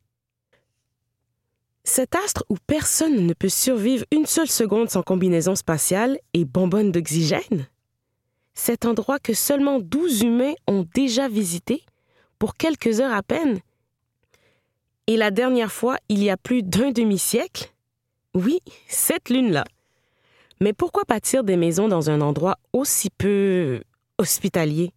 Cet 1.86 2.14
astre 2.14 2.44
où 2.50 2.58
personne 2.68 3.26
ne 3.26 3.34
peut 3.34 3.48
survivre 3.48 4.04
une 4.12 4.26
seule 4.26 4.50
seconde 4.50 4.90
sans 4.90 5.02
combinaison 5.02 5.56
spatiale 5.56 6.20
et 6.34 6.44
bonbonne 6.44 6.92
d'oxygène? 6.92 7.70
Cet 8.54 8.84
endroit 8.84 9.18
que 9.18 9.34
seulement 9.34 9.80
douze 9.80 10.24
humains 10.24 10.56
ont 10.68 10.86
déjà 10.94 11.30
visité 11.30 11.86
pour 12.38 12.58
quelques 12.58 13.00
heures 13.00 13.14
à 13.14 13.24
peine? 13.24 13.62
Et 15.08 15.16
la 15.16 15.32
dernière 15.32 15.72
fois, 15.72 15.96
il 16.10 16.22
y 16.22 16.30
a 16.30 16.36
plus 16.36 16.64
d'un 16.64 16.92
demi-siècle? 16.92 17.72
Oui, 18.34 18.60
cette 18.90 19.30
lune-là. 19.30 19.64
Mais 20.60 20.74
pourquoi 20.74 21.04
bâtir 21.08 21.46
des 21.46 21.56
maisons 21.56 21.88
dans 21.88 22.10
un 22.10 22.20
endroit 22.20 22.60
aussi 22.74 23.10
peu 23.10 23.82
hospitalier? 24.18 24.92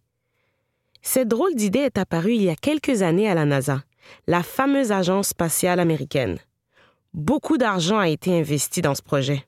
Cette 1.09 1.29
drôle 1.29 1.55
d'idée 1.55 1.79
est 1.79 1.97
apparue 1.97 2.33
il 2.33 2.41
y 2.41 2.49
a 2.49 2.57
quelques 2.57 3.01
années 3.01 3.29
à 3.29 3.33
la 3.33 3.45
NASA, 3.45 3.81
la 4.27 4.43
fameuse 4.43 4.91
agence 4.91 5.29
spatiale 5.29 5.79
américaine. 5.79 6.37
Beaucoup 7.13 7.57
d'argent 7.57 7.97
a 7.97 8.09
été 8.09 8.37
investi 8.37 8.81
dans 8.81 8.93
ce 8.93 9.01
projet. 9.01 9.47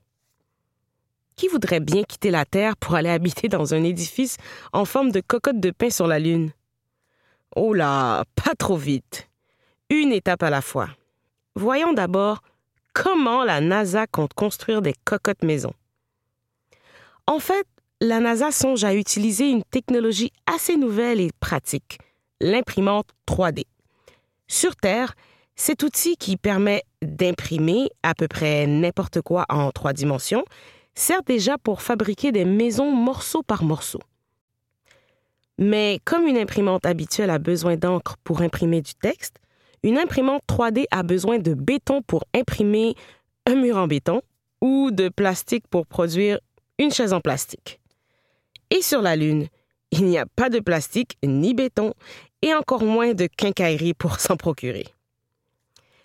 Qui 1.36 1.48
voudrait 1.48 1.80
bien 1.80 2.02
quitter 2.02 2.30
la 2.30 2.46
Terre 2.46 2.78
pour 2.78 2.94
aller 2.94 3.10
habiter 3.10 3.48
dans 3.48 3.74
un 3.74 3.84
édifice 3.84 4.38
en 4.72 4.86
forme 4.86 5.10
de 5.10 5.20
cocotte 5.20 5.60
de 5.60 5.70
pain 5.70 5.90
sur 5.90 6.06
la 6.06 6.18
Lune? 6.18 6.50
Oh 7.54 7.74
là, 7.74 8.24
pas 8.34 8.54
trop 8.58 8.78
vite. 8.78 9.28
Une 9.90 10.12
étape 10.12 10.42
à 10.42 10.48
la 10.48 10.62
fois. 10.62 10.88
Voyons 11.56 11.92
d'abord 11.92 12.40
comment 12.94 13.44
la 13.44 13.60
NASA 13.60 14.06
compte 14.06 14.32
construire 14.32 14.80
des 14.80 14.94
cocottes 15.04 15.44
maisons. 15.44 15.74
En 17.26 17.38
fait, 17.38 17.66
la 18.00 18.18
NASA 18.18 18.50
songe 18.50 18.82
à 18.84 18.94
utiliser 18.94 19.50
une 19.50 19.62
technologie 19.62 20.32
assez 20.46 20.76
nouvelle 20.76 21.20
et 21.20 21.30
pratique, 21.38 21.98
l'imprimante 22.40 23.10
3D. 23.28 23.64
Sur 24.48 24.74
Terre, 24.74 25.14
cet 25.54 25.82
outil 25.82 26.16
qui 26.16 26.38
permet 26.38 26.82
d'imprimer 27.02 27.90
à 28.02 28.14
peu 28.14 28.26
près 28.26 28.66
n'importe 28.66 29.20
quoi 29.20 29.44
en 29.50 29.70
trois 29.70 29.92
dimensions 29.92 30.44
sert 30.94 31.22
déjà 31.22 31.58
pour 31.58 31.82
fabriquer 31.82 32.32
des 32.32 32.46
maisons 32.46 32.90
morceau 32.90 33.42
par 33.42 33.62
morceau. 33.62 34.00
Mais 35.58 36.00
comme 36.06 36.26
une 36.26 36.38
imprimante 36.38 36.86
habituelle 36.86 37.28
a 37.28 37.38
besoin 37.38 37.76
d'encre 37.76 38.16
pour 38.24 38.40
imprimer 38.40 38.80
du 38.80 38.94
texte, 38.94 39.36
une 39.82 39.98
imprimante 39.98 40.42
3D 40.48 40.84
a 40.90 41.02
besoin 41.02 41.38
de 41.38 41.52
béton 41.52 42.00
pour 42.00 42.24
imprimer 42.34 42.94
un 43.46 43.56
mur 43.56 43.76
en 43.76 43.86
béton 43.86 44.22
ou 44.62 44.90
de 44.90 45.10
plastique 45.10 45.68
pour 45.68 45.86
produire 45.86 46.38
une 46.78 46.90
chaise 46.90 47.12
en 47.12 47.20
plastique. 47.20 47.80
Et 48.70 48.82
sur 48.82 49.02
la 49.02 49.16
Lune, 49.16 49.48
il 49.90 50.04
n'y 50.06 50.18
a 50.18 50.26
pas 50.26 50.48
de 50.48 50.60
plastique 50.60 51.16
ni 51.24 51.54
béton 51.54 51.92
et 52.42 52.54
encore 52.54 52.84
moins 52.84 53.14
de 53.14 53.26
quincaillerie 53.26 53.94
pour 53.94 54.20
s'en 54.20 54.36
procurer. 54.36 54.86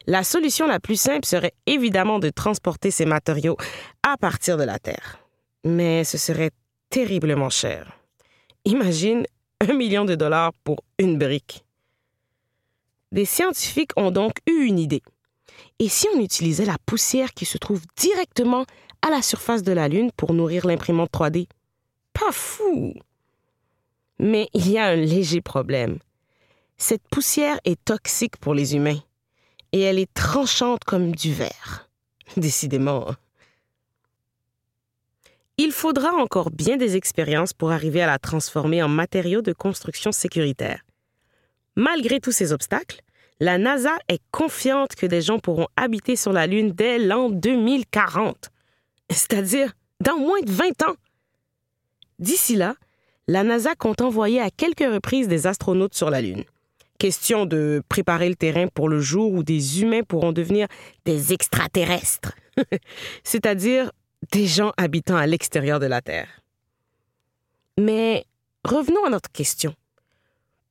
La 0.07 0.23
solution 0.23 0.67
la 0.67 0.79
plus 0.79 0.99
simple 0.99 1.25
serait 1.25 1.53
évidemment 1.65 2.19
de 2.19 2.29
transporter 2.29 2.91
ces 2.91 3.05
matériaux 3.05 3.57
à 4.03 4.17
partir 4.17 4.57
de 4.57 4.63
la 4.63 4.77
Terre. 4.77 5.19
Mais 5.63 6.03
ce 6.03 6.17
serait 6.17 6.51
terriblement 6.89 7.49
cher. 7.49 7.97
Imagine 8.65 9.25
un 9.61 9.73
million 9.73 10.05
de 10.05 10.15
dollars 10.15 10.53
pour 10.63 10.83
une 10.99 11.17
brique. 11.17 11.65
Des 13.11 13.25
scientifiques 13.25 13.91
ont 13.95 14.11
donc 14.11 14.33
eu 14.47 14.65
une 14.65 14.79
idée. 14.79 15.01
Et 15.79 15.89
si 15.89 16.07
on 16.15 16.19
utilisait 16.19 16.65
la 16.65 16.77
poussière 16.85 17.33
qui 17.33 17.45
se 17.45 17.57
trouve 17.57 17.81
directement 17.95 18.65
à 19.01 19.09
la 19.09 19.21
surface 19.21 19.63
de 19.63 19.71
la 19.71 19.87
Lune 19.87 20.11
pour 20.15 20.33
nourrir 20.33 20.67
l'imprimante 20.67 21.11
3D? 21.11 21.47
Pas 22.15 22.31
fou! 22.31 22.93
Mais 24.17 24.47
il 24.53 24.71
y 24.71 24.77
a 24.77 24.85
un 24.85 24.95
léger 24.95 25.41
problème. 25.41 25.99
Cette 26.77 27.07
poussière 27.09 27.59
est 27.65 27.83
toxique 27.83 28.37
pour 28.37 28.53
les 28.53 28.75
humains 28.75 29.01
et 29.71 29.81
elle 29.81 29.99
est 29.99 30.13
tranchante 30.13 30.85
comme 30.85 31.13
du 31.13 31.33
verre. 31.33 31.89
Décidément. 32.37 33.13
Il 35.57 35.71
faudra 35.71 36.13
encore 36.13 36.51
bien 36.51 36.77
des 36.77 36.95
expériences 36.95 37.53
pour 37.53 37.71
arriver 37.71 38.01
à 38.01 38.07
la 38.07 38.19
transformer 38.19 38.81
en 38.81 38.89
matériau 38.89 39.41
de 39.41 39.53
construction 39.53 40.11
sécuritaire. 40.11 40.81
Malgré 41.75 42.19
tous 42.19 42.31
ces 42.31 42.53
obstacles, 42.53 43.01
la 43.41 43.57
NASA 43.57 43.97
est 44.07 44.21
confiante 44.31 44.95
que 44.95 45.05
des 45.05 45.21
gens 45.21 45.39
pourront 45.39 45.67
habiter 45.75 46.15
sur 46.15 46.31
la 46.31 46.47
Lune 46.47 46.71
dès 46.71 46.97
l'an 46.97 47.29
2040, 47.29 48.49
c'est-à-dire 49.09 49.73
dans 50.01 50.17
moins 50.17 50.41
de 50.41 50.51
20 50.51 50.83
ans. 50.83 50.95
D'ici 52.19 52.55
là, 52.55 52.75
la 53.27 53.43
NASA 53.43 53.75
compte 53.75 54.01
envoyer 54.01 54.39
à 54.39 54.49
quelques 54.49 54.79
reprises 54.79 55.27
des 55.27 55.47
astronautes 55.47 55.95
sur 55.95 56.09
la 56.09 56.21
Lune. 56.21 56.43
Question 56.97 57.45
de 57.45 57.81
préparer 57.89 58.29
le 58.29 58.35
terrain 58.35 58.67
pour 58.67 58.87
le 58.87 59.01
jour 59.01 59.33
où 59.33 59.43
des 59.43 59.81
humains 59.81 60.03
pourront 60.03 60.31
devenir 60.31 60.67
des 61.05 61.33
extraterrestres, 61.33 62.33
c'est-à-dire 63.23 63.91
des 64.31 64.45
gens 64.45 64.71
habitant 64.77 65.17
à 65.17 65.27
l'extérieur 65.27 65.79
de 65.79 65.87
la 65.87 66.01
Terre. 66.01 66.29
Mais 67.77 68.25
revenons 68.63 69.03
à 69.05 69.09
notre 69.09 69.31
question 69.31 69.73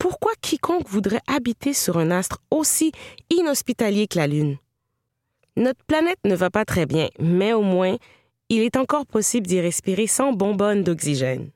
pourquoi 0.05 0.33
quiconque 0.43 0.87
voudrait 0.87 1.23
habiter 1.27 1.73
sur 1.73 1.97
un 1.97 2.11
astre 2.11 2.43
aussi 2.51 2.93
inhospitalier 3.31 4.07
que 4.07 4.19
la 4.19 4.27
Lune? 4.27 4.59
Notre 5.57 5.83
planète 5.87 6.19
ne 6.27 6.35
va 6.35 6.51
pas 6.51 6.67
très 6.67 6.85
bien, 6.85 7.09
mais 7.19 7.55
au 7.55 7.63
moins, 7.63 7.97
il 8.49 8.63
est 8.63 8.77
encore 8.77 9.07
possible 9.07 9.47
d'y 9.47 9.61
respirer 9.61 10.07
sans 10.07 10.33
bonbonne 10.33 10.83
d'oxygène. 10.83 11.51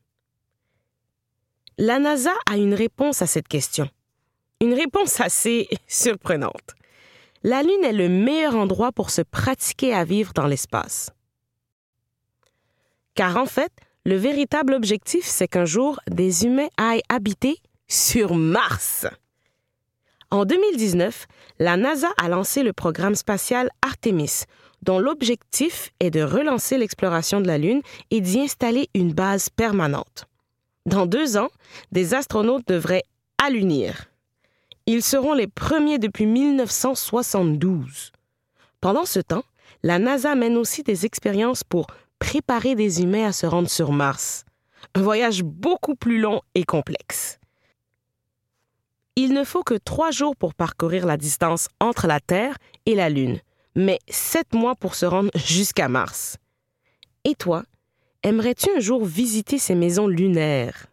La 1.76 1.99
NASA 1.99 2.33
a 2.50 2.57
une 2.57 2.75
réponse 2.75 3.23
à 3.23 3.26
cette 3.26 3.49
question. 3.49 3.88
Une 4.61 4.75
réponse 4.75 5.21
assez 5.21 5.68
surprenante. 5.87 6.75
La 7.45 7.62
Lune 7.62 7.85
est 7.85 7.92
le 7.92 8.09
meilleur 8.09 8.57
endroit 8.57 8.90
pour 8.90 9.11
se 9.11 9.23
pratiquer 9.23 9.95
à 9.95 10.04
vivre 10.04 10.33
dans 10.33 10.47
l'espace. 10.47 11.11
Car 13.14 13.37
en 13.37 13.47
fait, 13.47 13.73
le 14.04 14.16
véritable 14.16 14.75
objectif, 14.75 15.25
c'est 15.25 15.49
qu'un 15.49 15.64
jour, 15.64 16.00
des 16.11 16.45
humains 16.45 16.68
aillent 16.76 17.02
habiter 17.09 17.59
sur 17.87 18.35
Mars. 18.35 19.07
En 20.30 20.45
2019, 20.45 21.26
la 21.59 21.76
NASA 21.76 22.09
a 22.21 22.28
lancé 22.28 22.62
le 22.62 22.73
programme 22.73 23.14
spatial 23.14 23.71
Artemis, 23.83 24.45
dont 24.82 24.99
l'objectif 24.99 25.90
est 26.00 26.11
de 26.11 26.23
relancer 26.23 26.78
l'exploration 26.78 27.40
de 27.40 27.47
la 27.47 27.58
Lune 27.58 27.82
et 28.11 28.20
d'y 28.20 28.40
installer 28.40 28.88
une 28.94 29.12
base 29.12 29.50
permanente. 29.50 30.26
Dans 30.87 31.06
deux 31.06 31.37
ans, 31.37 31.50
des 31.92 32.14
astronautes 32.14 32.66
devraient 32.66 33.04
allunir. 33.38 34.06
Ils 34.87 35.02
seront 35.02 35.35
les 35.35 35.47
premiers 35.47 35.99
depuis 35.99 36.26
1972. 36.26 38.12
Pendant 38.80 39.04
ce 39.04 39.20
temps, 39.20 39.44
la 39.82 39.99
NASA 39.99 40.35
mène 40.35 40.56
aussi 40.56 40.82
des 40.82 41.04
expériences 41.04 41.62
pour 41.62 41.87
préparer 42.18 42.75
des 42.75 43.02
humains 43.02 43.26
à 43.26 43.32
se 43.32 43.47
rendre 43.47 43.68
sur 43.68 43.92
Mars. 43.92 44.44
Un 44.94 45.02
voyage 45.02 45.42
beaucoup 45.42 45.94
plus 45.94 46.20
long 46.20 46.40
et 46.54 46.64
complexe. 46.64 47.38
Il 49.16 49.32
ne 49.32 49.44
faut 49.44 49.62
que 49.62 49.75
trois 49.75 50.11
jours 50.11 50.37
pour 50.37 50.54
parcourir 50.54 51.04
la 51.04 51.16
distance 51.16 51.68
entre 51.80 52.06
la 52.06 52.20
Terre 52.20 52.56
et 52.87 52.94
la 52.94 53.11
Lune, 53.11 53.40
mais 53.75 53.98
sept 54.08 54.54
mois 54.54 54.75
pour 54.75 54.94
se 54.94 55.06
rendre 55.06 55.30
jusqu'à 55.34 55.88
Mars. 55.88 56.37
Et 57.25 57.34
toi, 57.34 57.64
aimerais-tu 58.22 58.70
un 58.76 58.80
jour 58.80 59.04
visiter 59.04 59.58
ces 59.58 59.75
maisons 59.75 60.06
lunaires? 60.06 60.87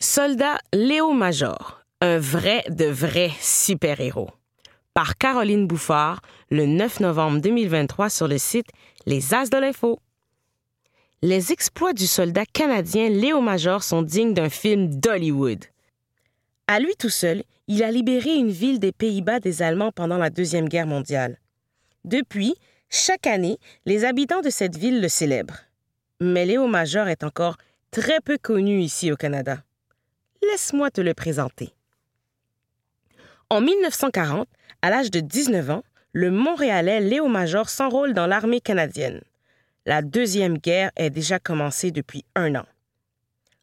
Soldat 0.00 0.58
Léo 0.72 1.12
Major, 1.12 1.82
un 2.00 2.18
vrai 2.18 2.64
de 2.70 2.86
vrai 2.86 3.30
super-héros 3.40 4.30
par 4.96 5.18
Caroline 5.18 5.66
Bouffard 5.66 6.22
le 6.48 6.64
9 6.64 7.00
novembre 7.00 7.38
2023 7.42 8.08
sur 8.08 8.28
le 8.28 8.38
site 8.38 8.68
Les 9.04 9.34
As 9.34 9.50
de 9.50 9.58
l'Info. 9.58 9.98
Les 11.28 11.50
exploits 11.50 11.92
du 11.92 12.06
soldat 12.06 12.44
canadien 12.46 13.08
Léo 13.08 13.40
Major 13.40 13.82
sont 13.82 14.02
dignes 14.02 14.32
d'un 14.32 14.48
film 14.48 14.94
d'Hollywood. 15.00 15.64
À 16.68 16.78
lui 16.78 16.94
tout 17.00 17.08
seul, 17.08 17.42
il 17.66 17.82
a 17.82 17.90
libéré 17.90 18.36
une 18.36 18.52
ville 18.52 18.78
des 18.78 18.92
Pays-Bas 18.92 19.40
des 19.40 19.60
Allemands 19.60 19.90
pendant 19.90 20.18
la 20.18 20.30
Deuxième 20.30 20.68
Guerre 20.68 20.86
mondiale. 20.86 21.40
Depuis, 22.04 22.54
chaque 22.90 23.26
année, 23.26 23.58
les 23.86 24.04
habitants 24.04 24.40
de 24.40 24.50
cette 24.50 24.76
ville 24.76 25.00
le 25.00 25.08
célèbrent. 25.08 25.58
Mais 26.20 26.46
Léo 26.46 26.68
Major 26.68 27.08
est 27.08 27.24
encore 27.24 27.56
très 27.90 28.20
peu 28.20 28.38
connu 28.40 28.78
ici 28.78 29.10
au 29.10 29.16
Canada. 29.16 29.64
Laisse-moi 30.42 30.92
te 30.92 31.00
le 31.00 31.12
présenter. 31.12 31.74
En 33.50 33.60
1940, 33.60 34.46
à 34.80 34.90
l'âge 34.90 35.10
de 35.10 35.18
19 35.18 35.70
ans, 35.70 35.82
le 36.12 36.30
Montréalais 36.30 37.00
Léo 37.00 37.26
Major 37.26 37.68
s'enrôle 37.68 38.14
dans 38.14 38.28
l'armée 38.28 38.60
canadienne. 38.60 39.22
La 39.88 40.02
Deuxième 40.02 40.58
Guerre 40.58 40.90
est 40.96 41.10
déjà 41.10 41.38
commencée 41.38 41.92
depuis 41.92 42.24
un 42.34 42.56
an. 42.56 42.66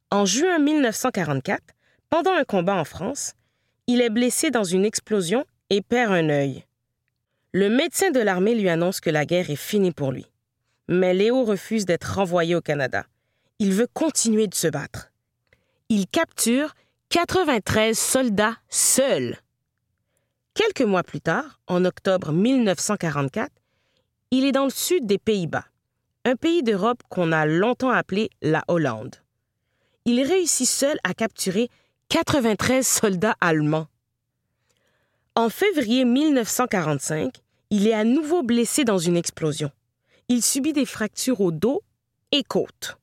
En 0.09 0.25
juin 0.25 0.57
1944, 0.57 1.61
pendant 2.09 2.31
un 2.31 2.45
combat 2.45 2.75
en 2.75 2.85
France, 2.85 3.33
il 3.87 3.99
est 3.99 4.09
blessé 4.09 4.49
dans 4.49 4.63
une 4.63 4.85
explosion 4.85 5.43
et 5.69 5.81
perd 5.81 6.13
un 6.13 6.29
œil. 6.29 6.63
Le 7.51 7.67
médecin 7.69 8.11
de 8.11 8.21
l'armée 8.21 8.55
lui 8.55 8.69
annonce 8.69 9.01
que 9.01 9.09
la 9.09 9.25
guerre 9.25 9.49
est 9.49 9.57
finie 9.57 9.91
pour 9.91 10.13
lui. 10.13 10.25
Mais 10.87 11.13
Léo 11.13 11.43
refuse 11.43 11.85
d'être 11.85 12.15
renvoyé 12.15 12.55
au 12.55 12.61
Canada. 12.61 13.05
Il 13.59 13.73
veut 13.73 13.89
continuer 13.93 14.47
de 14.47 14.55
se 14.55 14.69
battre. 14.69 15.11
Il 15.89 16.07
capture 16.07 16.73
93 17.09 17.99
soldats 17.99 18.55
seuls. 18.69 19.35
Quelques 20.53 20.87
mois 20.87 21.03
plus 21.03 21.19
tard, 21.19 21.59
en 21.67 21.83
octobre 21.83 22.31
1944, 22.31 23.51
il 24.31 24.45
est 24.45 24.53
dans 24.53 24.63
le 24.63 24.69
sud 24.69 25.05
des 25.05 25.17
Pays-Bas, 25.17 25.65
un 26.25 26.35
pays 26.35 26.63
d'Europe 26.63 27.03
qu'on 27.09 27.31
a 27.31 27.45
longtemps 27.45 27.89
appelé 27.89 28.29
la 28.41 28.63
Hollande. 28.67 29.17
Il 30.05 30.21
réussit 30.21 30.67
seul 30.67 30.97
à 31.03 31.13
capturer 31.13 31.69
93 32.09 32.85
soldats 32.85 33.35
allemands. 33.41 33.87
En 35.35 35.49
février 35.49 36.05
1945, 36.05 37.35
il 37.71 37.87
est 37.87 37.93
à 37.93 38.03
nouveau 38.03 38.43
blessé 38.43 38.83
dans 38.83 38.97
une 38.97 39.17
explosion. 39.17 39.71
Il 40.29 40.43
subit 40.43 40.73
des 40.73 40.85
fractures 40.85 41.41
au 41.41 41.51
dos 41.51 41.81
et 42.31 42.43
côte. 42.43 42.97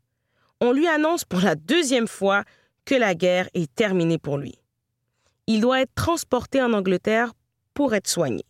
On 0.61 0.73
lui 0.73 0.87
annonce 0.87 1.25
pour 1.25 1.41
la 1.41 1.55
deuxième 1.55 2.09
fois 2.09 2.45
que 2.85 2.95
la 2.95 3.15
guerre 3.15 3.49
est 3.55 3.73
terminée 3.75 4.19
pour 4.19 4.39
lui. 4.39 4.59
Il 5.47 5.61
doit 5.61 5.81
être 5.81 5.95
transporté 5.95 6.63
en 6.63 6.73
Angleterre 6.73 7.33
pour 7.75 7.95
être 7.95 8.09
soigné. 8.09 8.45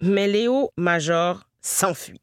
Mais 0.00 0.28
Léo 0.28 0.70
Major 0.76 1.42
s'enfuit. 1.60 2.20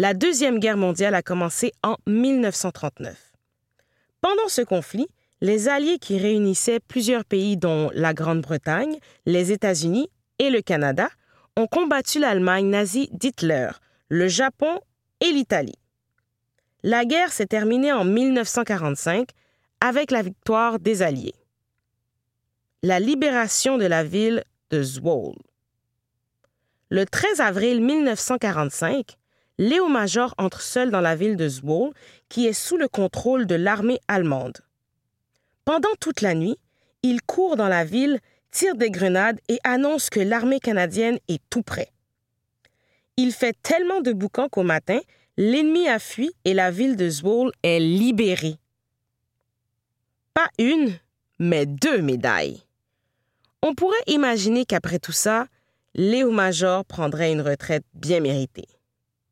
La 0.00 0.14
Deuxième 0.14 0.60
Guerre 0.60 0.76
mondiale 0.76 1.16
a 1.16 1.22
commencé 1.22 1.72
en 1.82 1.96
1939. 2.06 3.32
Pendant 4.20 4.46
ce 4.46 4.62
conflit, 4.62 5.08
les 5.40 5.68
Alliés 5.68 5.98
qui 5.98 6.18
réunissaient 6.18 6.78
plusieurs 6.78 7.24
pays 7.24 7.56
dont 7.56 7.90
la 7.94 8.14
Grande-Bretagne, 8.14 9.00
les 9.26 9.50
États-Unis 9.50 10.08
et 10.38 10.50
le 10.50 10.62
Canada 10.62 11.08
ont 11.56 11.66
combattu 11.66 12.20
l'Allemagne 12.20 12.70
nazie 12.70 13.08
d'Hitler, 13.10 13.70
le 14.08 14.28
Japon 14.28 14.78
et 15.18 15.32
l'Italie. 15.32 15.80
La 16.84 17.04
guerre 17.04 17.32
s'est 17.32 17.46
terminée 17.46 17.90
en 17.90 18.04
1945 18.04 19.30
avec 19.80 20.12
la 20.12 20.22
victoire 20.22 20.78
des 20.78 21.02
Alliés. 21.02 21.34
La 22.84 23.00
libération 23.00 23.78
de 23.78 23.86
la 23.86 24.04
ville 24.04 24.44
de 24.70 24.80
Zwolle. 24.80 25.42
Le 26.88 27.04
13 27.04 27.40
avril 27.40 27.82
1945, 27.82 29.17
Léo 29.58 29.88
Major 29.88 30.34
entre 30.38 30.62
seul 30.62 30.90
dans 30.90 31.00
la 31.00 31.16
ville 31.16 31.36
de 31.36 31.48
Zwolle, 31.48 31.92
qui 32.28 32.46
est 32.46 32.52
sous 32.52 32.76
le 32.76 32.86
contrôle 32.86 33.46
de 33.46 33.56
l'armée 33.56 33.98
allemande. 34.06 34.58
Pendant 35.64 35.94
toute 36.00 36.20
la 36.20 36.34
nuit, 36.34 36.56
il 37.02 37.22
court 37.22 37.56
dans 37.56 37.66
la 37.66 37.84
ville, 37.84 38.20
tire 38.52 38.76
des 38.76 38.90
grenades 38.90 39.40
et 39.48 39.58
annonce 39.64 40.10
que 40.10 40.20
l'armée 40.20 40.60
canadienne 40.60 41.18
est 41.26 41.42
tout 41.50 41.62
près. 41.62 41.90
Il 43.16 43.32
fait 43.32 43.56
tellement 43.62 44.00
de 44.00 44.12
boucans 44.12 44.48
qu'au 44.48 44.62
matin, 44.62 45.00
l'ennemi 45.36 45.88
a 45.88 45.98
fui 45.98 46.30
et 46.44 46.54
la 46.54 46.70
ville 46.70 46.94
de 46.94 47.10
Zwolle 47.10 47.52
est 47.64 47.80
libérée. 47.80 48.56
Pas 50.34 50.48
une, 50.58 50.96
mais 51.40 51.66
deux 51.66 52.00
médailles. 52.00 52.62
On 53.62 53.74
pourrait 53.74 53.96
imaginer 54.06 54.64
qu'après 54.64 55.00
tout 55.00 55.12
ça, 55.12 55.46
Léo 55.96 56.30
Major 56.30 56.84
prendrait 56.84 57.32
une 57.32 57.40
retraite 57.40 57.84
bien 57.92 58.20
méritée. 58.20 58.68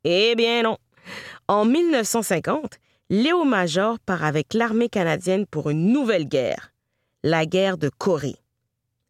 Eh 0.09 0.35
bien 0.35 0.63
non. 0.63 0.77
En 1.49 1.65
1950, 1.65 2.79
Léo 3.09 3.43
Major 3.43 3.99
part 3.99 4.23
avec 4.23 4.53
l'armée 4.53 4.87
canadienne 4.87 5.45
pour 5.45 5.69
une 5.69 5.91
nouvelle 5.91 6.29
guerre, 6.29 6.71
la 7.23 7.45
guerre 7.45 7.77
de 7.77 7.89
Corée. 7.89 8.37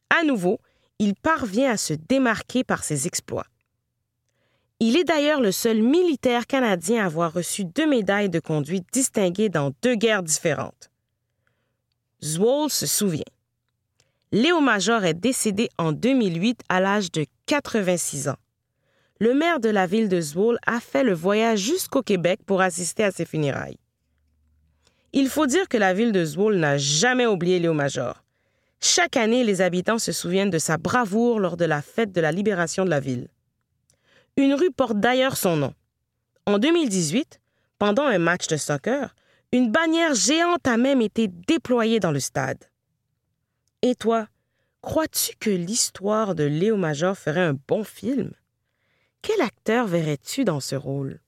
À 0.09 0.23
nouveau, 0.23 0.59
il 0.97 1.13
parvient 1.13 1.69
à 1.69 1.77
se 1.77 1.93
démarquer 1.93 2.63
par 2.63 2.83
ses 2.83 3.05
exploits. 3.05 3.45
Il 4.79 4.97
est 4.97 5.03
d'ailleurs 5.03 5.39
le 5.39 5.51
seul 5.51 5.83
militaire 5.83 6.47
canadien 6.47 7.03
à 7.03 7.05
avoir 7.05 7.31
reçu 7.31 7.63
deux 7.63 7.85
médailles 7.85 8.31
de 8.31 8.39
conduite 8.39 8.87
distinguées 8.91 9.49
dans 9.49 9.71
deux 9.83 9.93
guerres 9.93 10.23
différentes. 10.23 10.89
Zwoll 12.23 12.71
se 12.71 12.87
souvient. 12.87 13.21
Léo 14.31 14.61
Major 14.61 15.05
est 15.05 15.13
décédé 15.13 15.69
en 15.77 15.91
2008 15.91 16.61
à 16.69 16.79
l'âge 16.79 17.11
de 17.11 17.27
86 17.45 18.29
ans. 18.29 18.37
Le 19.19 19.33
maire 19.33 19.59
de 19.59 19.69
la 19.69 19.87
ville 19.87 20.09
de 20.09 20.21
Zwolle 20.21 20.59
a 20.65 20.79
fait 20.79 21.03
le 21.03 21.13
voyage 21.13 21.59
jusqu'au 21.59 22.03
Québec 22.03 22.39
pour 22.45 22.61
assister 22.61 23.03
à 23.03 23.11
ses 23.11 23.25
funérailles. 23.25 23.79
Il 25.11 25.29
faut 25.29 25.47
dire 25.47 25.67
que 25.67 25.77
la 25.77 25.93
ville 25.93 26.11
de 26.11 26.23
Zwolle 26.23 26.57
n'a 26.57 26.77
jamais 26.77 27.25
oublié 27.25 27.57
Léo 27.57 27.73
Major. 27.73 28.23
Chaque 28.79 29.17
année, 29.17 29.43
les 29.43 29.61
habitants 29.61 29.97
se 29.97 30.11
souviennent 30.11 30.51
de 30.51 30.59
sa 30.59 30.77
bravoure 30.77 31.39
lors 31.39 31.57
de 31.57 31.65
la 31.65 31.81
fête 31.81 32.11
de 32.11 32.21
la 32.21 32.31
libération 32.31 32.85
de 32.85 32.91
la 32.91 32.99
ville. 32.99 33.27
Une 34.35 34.53
rue 34.53 34.69
porte 34.69 34.99
d'ailleurs 34.99 35.35
son 35.35 35.57
nom. 35.57 35.73
En 36.45 36.59
2018, 36.59 37.39
pendant 37.79 38.03
un 38.03 38.19
match 38.19 38.47
de 38.47 38.57
soccer, 38.57 39.15
une 39.51 39.71
bannière 39.71 40.13
géante 40.13 40.67
a 40.67 40.77
même 40.77 41.01
été 41.01 41.27
déployée 41.27 41.99
dans 41.99 42.11
le 42.11 42.19
stade. 42.19 42.63
Et 43.81 43.95
toi, 43.95 44.27
crois-tu 44.81 45.35
que 45.39 45.49
l'histoire 45.49 46.35
de 46.35 46.43
Léo 46.43 46.77
Major 46.77 47.17
ferait 47.17 47.41
un 47.41 47.57
bon 47.67 47.83
film? 47.83 48.31
Quel 49.21 49.41
acteur 49.41 49.87
verrais-tu 49.87 50.45
dans 50.45 50.59
ce 50.59 50.75
rôle? 50.75 51.19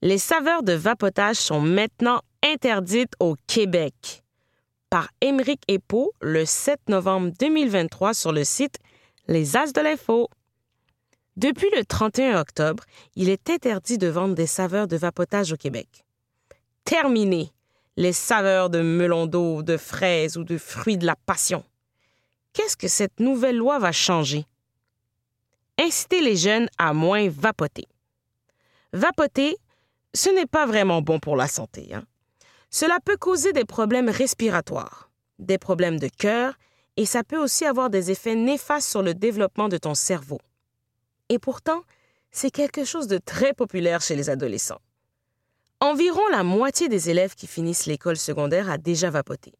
Les 0.00 0.18
saveurs 0.18 0.62
de 0.62 0.72
vapotage 0.72 1.36
sont 1.36 1.60
maintenant 1.60 2.22
interdites 2.44 3.14
au 3.18 3.34
Québec. 3.46 4.22
Par 4.90 5.08
Émeric 5.20 5.60
Epo 5.68 6.12
le 6.20 6.44
7 6.44 6.88
novembre 6.88 7.32
2023 7.38 8.14
sur 8.14 8.32
le 8.32 8.44
site 8.44 8.78
Les 9.26 9.56
As 9.56 9.72
de 9.72 9.80
l'Info. 9.80 10.28
Depuis 11.36 11.68
le 11.76 11.84
31 11.84 12.40
octobre, 12.40 12.84
il 13.16 13.28
est 13.28 13.50
interdit 13.50 13.98
de 13.98 14.06
vendre 14.06 14.34
des 14.34 14.46
saveurs 14.46 14.88
de 14.88 14.96
vapotage 14.96 15.52
au 15.52 15.56
Québec. 15.56 16.04
Terminé 16.88 17.52
les 17.98 18.14
saveurs 18.14 18.70
de 18.70 18.80
melon 18.80 19.26
d'eau, 19.26 19.62
de 19.62 19.76
fraises 19.76 20.38
ou 20.38 20.44
de 20.44 20.56
fruits 20.56 20.96
de 20.96 21.04
la 21.04 21.16
passion. 21.16 21.62
Qu'est-ce 22.54 22.78
que 22.78 22.88
cette 22.88 23.20
nouvelle 23.20 23.58
loi 23.58 23.78
va 23.78 23.92
changer? 23.92 24.46
Inciter 25.78 26.22
les 26.22 26.34
jeunes 26.34 26.66
à 26.78 26.94
moins 26.94 27.28
vapoter. 27.28 27.84
Vapoter, 28.94 29.58
ce 30.14 30.30
n'est 30.30 30.46
pas 30.46 30.64
vraiment 30.64 31.02
bon 31.02 31.20
pour 31.20 31.36
la 31.36 31.46
santé. 31.46 31.92
Hein? 31.92 32.04
Cela 32.70 32.96
peut 33.04 33.18
causer 33.18 33.52
des 33.52 33.66
problèmes 33.66 34.08
respiratoires, 34.08 35.10
des 35.38 35.58
problèmes 35.58 35.98
de 35.98 36.08
cœur 36.08 36.54
et 36.96 37.04
ça 37.04 37.22
peut 37.22 37.36
aussi 37.38 37.66
avoir 37.66 37.90
des 37.90 38.10
effets 38.10 38.34
néfastes 38.34 38.88
sur 38.88 39.02
le 39.02 39.12
développement 39.12 39.68
de 39.68 39.76
ton 39.76 39.94
cerveau. 39.94 40.40
Et 41.28 41.38
pourtant, 41.38 41.82
c'est 42.30 42.50
quelque 42.50 42.86
chose 42.86 43.08
de 43.08 43.18
très 43.18 43.52
populaire 43.52 44.00
chez 44.00 44.16
les 44.16 44.30
adolescents. 44.30 44.80
Environ 45.80 46.26
la 46.32 46.42
moitié 46.42 46.88
des 46.88 47.08
élèves 47.08 47.36
qui 47.36 47.46
finissent 47.46 47.86
l'école 47.86 48.16
secondaire 48.16 48.68
a 48.68 48.78
déjà 48.78 49.10
vapoté. 49.10 49.52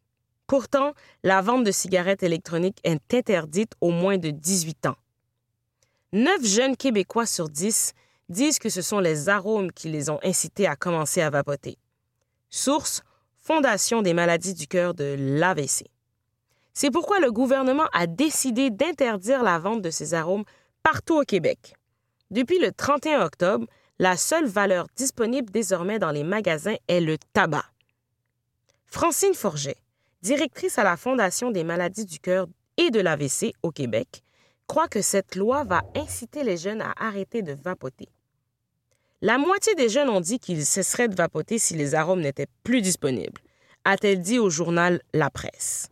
Pourtant, 0.49 0.95
la 1.23 1.41
vente 1.43 1.63
de 1.63 1.71
cigarettes 1.71 2.25
électroniques 2.25 2.81
est 2.83 3.15
interdite 3.15 3.75
aux 3.81 3.91
moins 3.91 4.19
de 4.19 4.31
18 4.31 4.87
ans. 4.87 4.97
Neuf 6.13 6.45
jeunes 6.45 6.77
Québécois 6.77 7.27
sur 7.27 7.49
10 7.49 7.93
disent 8.31 8.59
que 8.59 8.69
ce 8.69 8.83
sont 8.83 8.99
les 8.99 9.29
arômes 9.29 9.71
qui 9.71 9.89
les 9.89 10.11
ont 10.11 10.19
incités 10.25 10.67
à 10.67 10.75
commencer 10.75 11.21
à 11.21 11.31
vapoter. 11.31 11.79
Source 12.51 13.03
Fondation 13.37 14.03
des 14.03 14.13
maladies 14.13 14.55
du 14.55 14.67
cœur 14.67 14.95
de 14.95 15.15
l'AVC. 15.19 15.87
C'est 16.75 16.91
pourquoi 16.91 17.21
le 17.21 17.33
gouvernement 17.33 17.87
a 17.93 18.07
décidé 18.07 18.71
d'interdire 18.71 19.43
la 19.43 19.59
vente 19.59 19.83
de 19.83 19.91
ces 19.91 20.15
arômes 20.15 20.45
partout 20.83 21.21
au 21.21 21.23
Québec. 21.23 21.75
Depuis 22.31 22.59
le 22.59 22.73
31 22.73 23.23
octobre, 23.23 23.67
la 23.99 24.17
seule 24.17 24.47
valeur 24.47 24.87
disponible 24.97 25.51
désormais 25.51 25.99
dans 25.99 26.13
les 26.13 26.25
magasins 26.25 26.77
est 26.87 27.01
le 27.01 27.19
tabac. 27.33 27.65
Francine 28.87 29.35
Forget, 29.35 29.77
directrice 30.23 30.79
à 30.79 30.85
la 30.85 30.97
Fondation 30.97 31.51
des 31.51 31.65
maladies 31.65 32.07
du 32.07 32.21
cœur 32.21 32.47
et 32.77 32.91
de 32.91 33.01
l'AVC 33.01 33.53
au 33.63 33.71
Québec, 33.71 34.23
croit 34.67 34.89
que 34.89 35.03
cette 35.03 35.35
loi 35.35 35.65
va 35.65 35.83
inciter 35.97 36.45
les 36.45 36.57
jeunes 36.57 36.81
à 36.81 36.93
arrêter 36.97 37.43
de 37.43 37.53
vapoter. 37.53 38.09
La 39.21 39.37
moitié 39.37 39.75
des 39.75 39.89
jeunes 39.89 40.11
ont 40.11 40.21
dit 40.21 40.39
qu'ils 40.39 40.65
cesseraient 40.65 41.09
de 41.09 41.17
vapoter 41.17 41.59
si 41.59 41.75
les 41.75 41.97
arômes 41.97 42.21
n'étaient 42.21 42.47
plus 42.63 42.83
disponibles, 42.83 43.41
a-t-elle 43.85 44.21
dit 44.21 44.39
au 44.39 44.49
journal 44.49 45.03
La 45.13 45.29
Presse. 45.29 45.89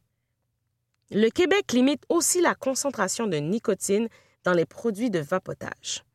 Le 1.10 1.28
Québec 1.30 1.72
limite 1.72 2.04
aussi 2.08 2.40
la 2.40 2.54
concentration 2.54 3.26
de 3.26 3.36
nicotine 3.38 4.08
dans 4.44 4.52
les 4.52 4.66
produits 4.66 5.10
de 5.10 5.18
vapotage. 5.18 6.05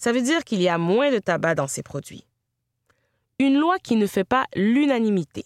Ça 0.00 0.12
veut 0.12 0.22
dire 0.22 0.44
qu'il 0.44 0.62
y 0.62 0.68
a 0.68 0.78
moins 0.78 1.12
de 1.12 1.18
tabac 1.18 1.54
dans 1.54 1.68
ces 1.68 1.82
produits. 1.82 2.24
Une 3.38 3.58
loi 3.58 3.78
qui 3.78 3.96
ne 3.96 4.06
fait 4.06 4.24
pas 4.24 4.46
l'unanimité. 4.56 5.44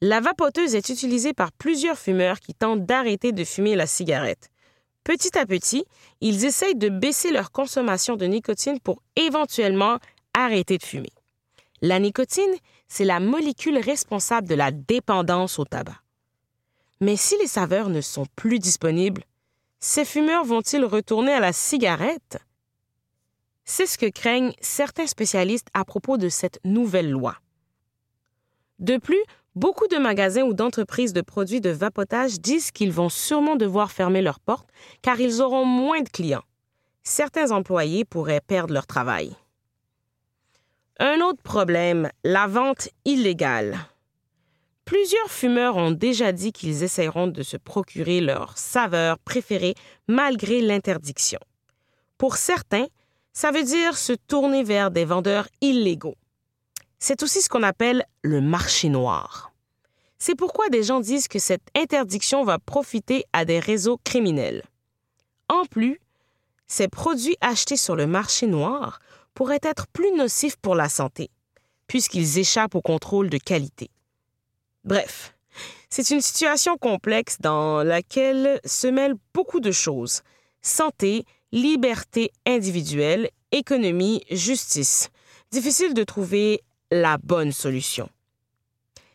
La 0.00 0.20
vapoteuse 0.20 0.74
est 0.74 0.88
utilisée 0.88 1.34
par 1.34 1.52
plusieurs 1.52 1.98
fumeurs 1.98 2.40
qui 2.40 2.54
tentent 2.54 2.86
d'arrêter 2.86 3.32
de 3.32 3.44
fumer 3.44 3.76
la 3.76 3.86
cigarette. 3.86 4.48
Petit 5.04 5.38
à 5.38 5.44
petit, 5.44 5.84
ils 6.22 6.46
essayent 6.46 6.74
de 6.74 6.88
baisser 6.88 7.30
leur 7.30 7.52
consommation 7.52 8.16
de 8.16 8.24
nicotine 8.24 8.80
pour 8.80 9.02
éventuellement 9.14 9.98
arrêter 10.32 10.78
de 10.78 10.82
fumer. 10.82 11.12
La 11.82 11.98
nicotine, 11.98 12.54
c'est 12.88 13.04
la 13.04 13.20
molécule 13.20 13.76
responsable 13.76 14.48
de 14.48 14.54
la 14.54 14.70
dépendance 14.70 15.58
au 15.58 15.66
tabac. 15.66 16.00
Mais 17.02 17.16
si 17.16 17.36
les 17.38 17.46
saveurs 17.46 17.90
ne 17.90 18.00
sont 18.00 18.26
plus 18.36 18.58
disponibles, 18.58 19.24
ces 19.80 20.06
fumeurs 20.06 20.44
vont-ils 20.44 20.84
retourner 20.84 21.32
à 21.32 21.40
la 21.40 21.52
cigarette? 21.52 22.38
C'est 23.68 23.86
ce 23.86 23.98
que 23.98 24.08
craignent 24.08 24.52
certains 24.60 25.08
spécialistes 25.08 25.68
à 25.74 25.84
propos 25.84 26.16
de 26.16 26.28
cette 26.28 26.60
nouvelle 26.64 27.10
loi. 27.10 27.36
De 28.78 28.96
plus, 28.96 29.22
beaucoup 29.56 29.88
de 29.88 29.96
magasins 29.96 30.44
ou 30.44 30.54
d'entreprises 30.54 31.12
de 31.12 31.20
produits 31.20 31.60
de 31.60 31.70
vapotage 31.70 32.40
disent 32.40 32.70
qu'ils 32.70 32.92
vont 32.92 33.08
sûrement 33.08 33.56
devoir 33.56 33.90
fermer 33.90 34.22
leurs 34.22 34.38
portes 34.38 34.68
car 35.02 35.20
ils 35.20 35.42
auront 35.42 35.64
moins 35.64 36.00
de 36.00 36.08
clients. 36.08 36.44
Certains 37.02 37.50
employés 37.50 38.04
pourraient 38.04 38.40
perdre 38.40 38.72
leur 38.72 38.86
travail. 38.86 39.34
Un 41.00 41.20
autre 41.20 41.42
problème, 41.42 42.08
la 42.22 42.46
vente 42.46 42.88
illégale. 43.04 43.76
Plusieurs 44.84 45.30
fumeurs 45.30 45.76
ont 45.76 45.90
déjà 45.90 46.30
dit 46.30 46.52
qu'ils 46.52 46.84
essaieront 46.84 47.26
de 47.26 47.42
se 47.42 47.56
procurer 47.56 48.20
leur 48.20 48.56
saveur 48.56 49.18
préférée 49.18 49.74
malgré 50.06 50.60
l'interdiction. 50.60 51.40
Pour 52.16 52.36
certains, 52.36 52.86
ça 53.36 53.50
veut 53.50 53.64
dire 53.64 53.98
se 53.98 54.14
tourner 54.14 54.62
vers 54.62 54.90
des 54.90 55.04
vendeurs 55.04 55.46
illégaux. 55.60 56.16
C'est 56.98 57.22
aussi 57.22 57.42
ce 57.42 57.50
qu'on 57.50 57.62
appelle 57.62 58.06
le 58.22 58.40
marché 58.40 58.88
noir. 58.88 59.52
C'est 60.18 60.34
pourquoi 60.34 60.70
des 60.70 60.82
gens 60.82 61.00
disent 61.00 61.28
que 61.28 61.38
cette 61.38 61.68
interdiction 61.76 62.44
va 62.44 62.58
profiter 62.58 63.26
à 63.34 63.44
des 63.44 63.58
réseaux 63.58 64.00
criminels. 64.04 64.64
En 65.50 65.66
plus, 65.66 66.00
ces 66.66 66.88
produits 66.88 67.36
achetés 67.42 67.76
sur 67.76 67.94
le 67.94 68.06
marché 68.06 68.46
noir 68.46 69.00
pourraient 69.34 69.60
être 69.62 69.86
plus 69.88 70.12
nocifs 70.12 70.56
pour 70.56 70.74
la 70.74 70.88
santé, 70.88 71.28
puisqu'ils 71.88 72.38
échappent 72.38 72.74
au 72.74 72.80
contrôle 72.80 73.28
de 73.28 73.36
qualité. 73.36 73.90
Bref, 74.82 75.34
c'est 75.90 76.08
une 76.08 76.22
situation 76.22 76.78
complexe 76.78 77.36
dans 77.40 77.82
laquelle 77.82 78.62
se 78.64 78.86
mêlent 78.86 79.16
beaucoup 79.34 79.60
de 79.60 79.72
choses. 79.72 80.22
Santé, 80.62 81.26
liberté 81.52 82.32
individuelle, 82.46 83.30
économie, 83.52 84.22
justice. 84.30 85.10
Difficile 85.50 85.94
de 85.94 86.04
trouver 86.04 86.62
la 86.90 87.18
bonne 87.18 87.52
solution. 87.52 88.08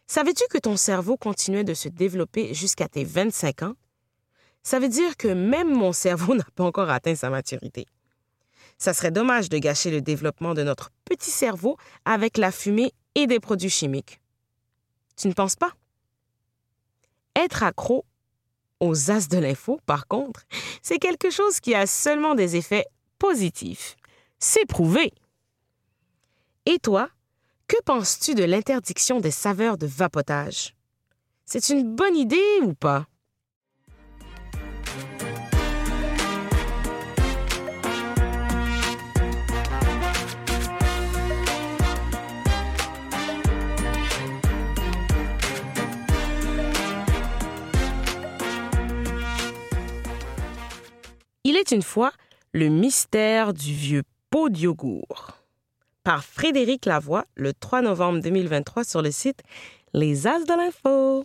Savais-tu 0.08 0.44
que 0.50 0.58
ton 0.58 0.76
cerveau 0.76 1.18
continuait 1.18 1.64
de 1.64 1.74
se 1.74 1.88
développer 1.88 2.54
jusqu'à 2.54 2.88
tes 2.88 3.04
25 3.04 3.64
ans? 3.64 3.76
Ça 4.64 4.80
veut 4.80 4.90
dire 4.90 5.18
que 5.18 5.30
même 5.30 5.74
mon 5.74 5.94
cerveau 5.94 6.36
n'a 6.36 6.46
pas 6.56 6.64
encore 6.64 6.90
atteint 6.90 7.16
sa 7.16 7.30
maturité. 7.30 7.86
Ça 8.78 8.94
serait 8.94 9.12
dommage 9.12 9.50
de 9.50 9.58
gâcher 9.58 9.92
le 9.92 10.02
développement 10.02 10.54
de 10.54 10.64
notre 10.64 10.90
petit 11.06 11.32
cerveau 11.32 11.78
avec 12.04 12.38
la 12.38 12.52
fumée 12.52 12.94
et 13.16 13.28
des 13.28 13.40
produits 13.40 13.70
chimiques. 13.70 14.20
Tu 15.16 15.28
ne 15.28 15.34
penses 15.34 15.56
pas? 15.56 15.72
Être 17.36 17.64
accro 17.64 18.06
aux 18.82 19.12
as 19.12 19.30
de 19.30 19.38
l'info, 19.38 19.80
par 19.86 20.08
contre, 20.08 20.42
c'est 20.82 21.00
quelque 21.00 21.30
chose 21.30 21.62
qui 21.62 21.74
a 21.74 21.88
seulement 21.88 22.36
des 22.36 22.58
effets 22.58 22.88
positifs. 23.20 23.96
C'est 24.40 24.66
prouvé. 24.66 25.14
Et 26.66 26.80
toi, 26.80 27.10
que 27.68 27.82
penses-tu 27.86 28.36
de 28.36 28.44
l'interdiction 28.44 29.22
des 29.22 29.32
saveurs 29.32 29.78
de 29.78 29.88
vapotage? 29.88 30.76
C'est 31.46 31.70
une 31.70 31.96
bonne 31.96 32.18
idée 32.18 32.60
ou 32.64 32.74
pas? 32.74 33.06
Est 51.62 51.70
une 51.70 51.84
fois 51.84 52.12
le 52.54 52.70
mystère 52.70 53.54
du 53.54 53.72
vieux 53.72 54.02
pot 54.32 54.50
de 54.50 54.58
yogourt 54.58 55.38
par 56.04 56.24
Frédéric 56.24 56.88
Lavoie 56.88 57.26
le 57.36 57.54
3 57.54 57.84
novembre 57.84 58.20
2023 58.20 58.84
sur 58.84 59.04
le 59.04 59.12
site 59.12 59.44
Les 59.94 60.26
As 60.26 60.40
de 60.40 60.58
l'Info. 60.58 61.24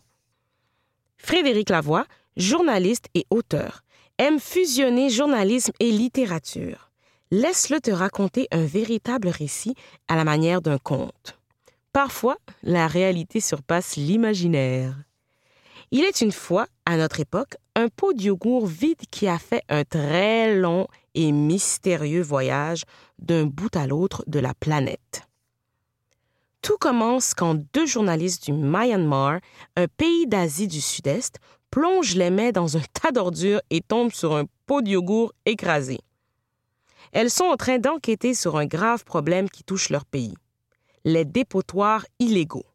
Frédéric 1.16 1.70
Lavoie, 1.70 2.04
journaliste 2.36 3.06
et 3.14 3.24
auteur, 3.30 3.82
aime 4.18 4.38
fusionner 4.38 5.08
journalisme 5.08 5.72
et 5.80 5.90
littérature. 5.90 6.90
Laisse-le 7.30 7.80
te 7.80 7.90
raconter 7.90 8.46
un 8.50 8.66
véritable 8.66 9.28
récit 9.28 9.74
à 10.06 10.16
la 10.16 10.24
manière 10.24 10.60
d'un 10.60 10.76
conte. 10.76 11.38
Parfois, 11.94 12.36
la 12.62 12.88
réalité 12.88 13.40
surpasse 13.40 13.96
l'imaginaire. 13.96 14.94
Il 15.92 16.04
est 16.04 16.20
une 16.20 16.32
fois, 16.32 16.66
à 16.84 16.98
notre 16.98 17.20
époque, 17.20 17.56
un 17.76 17.88
pot 17.88 18.14
de 18.14 18.22
yogourt 18.22 18.66
vide 18.66 19.02
qui 19.10 19.28
a 19.28 19.38
fait 19.38 19.62
un 19.68 19.84
très 19.84 20.56
long 20.56 20.88
et 21.14 21.30
mystérieux 21.30 22.22
voyage 22.22 22.84
d'un 23.18 23.44
bout 23.44 23.76
à 23.76 23.86
l'autre 23.86 24.24
de 24.26 24.40
la 24.40 24.54
planète. 24.54 25.28
Tout 26.62 26.78
commence 26.80 27.34
quand 27.34 27.54
deux 27.74 27.86
journalistes 27.86 28.46
du 28.46 28.52
Myanmar, 28.54 29.40
un 29.76 29.86
pays 29.88 30.26
d'Asie 30.26 30.68
du 30.68 30.80
Sud-Est, 30.80 31.36
plongent 31.70 32.16
les 32.16 32.30
mains 32.30 32.50
dans 32.50 32.78
un 32.78 32.82
tas 32.94 33.12
d'ordures 33.12 33.60
et 33.68 33.82
tombent 33.82 34.12
sur 34.12 34.34
un 34.34 34.46
pot 34.64 34.80
de 34.80 34.88
yogourt 34.88 35.34
écrasé. 35.44 35.98
Elles 37.12 37.30
sont 37.30 37.44
en 37.44 37.56
train 37.56 37.78
d'enquêter 37.78 38.32
sur 38.32 38.56
un 38.56 38.66
grave 38.66 39.04
problème 39.04 39.50
qui 39.50 39.62
touche 39.62 39.90
leur 39.90 40.06
pays, 40.06 40.34
les 41.04 41.26
dépotoirs 41.26 42.06
illégaux. 42.18 42.66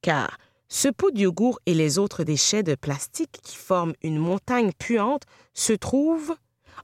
Car 0.00 0.38
ce 0.70 0.88
pot 0.88 1.10
de 1.10 1.18
yogourt 1.18 1.58
et 1.66 1.74
les 1.74 1.98
autres 1.98 2.22
déchets 2.22 2.62
de 2.62 2.76
plastique 2.76 3.40
qui 3.42 3.56
forment 3.56 3.94
une 4.02 4.18
montagne 4.18 4.70
puante 4.78 5.24
se 5.52 5.72
trouvent 5.72 6.36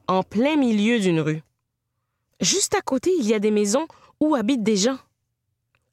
en 0.09 0.25
plein 0.25 0.57
milieu 0.57 0.99
d'une 0.99 1.21
rue. 1.21 1.43
Juste 2.41 2.75
à 2.75 2.81
côté, 2.81 3.13
il 3.19 3.27
y 3.27 3.33
a 3.33 3.39
des 3.39 3.53
maisons 3.53 3.87
où 4.21 4.35
habitent 4.35 4.65
des 4.65 4.77
gens. 4.77 4.99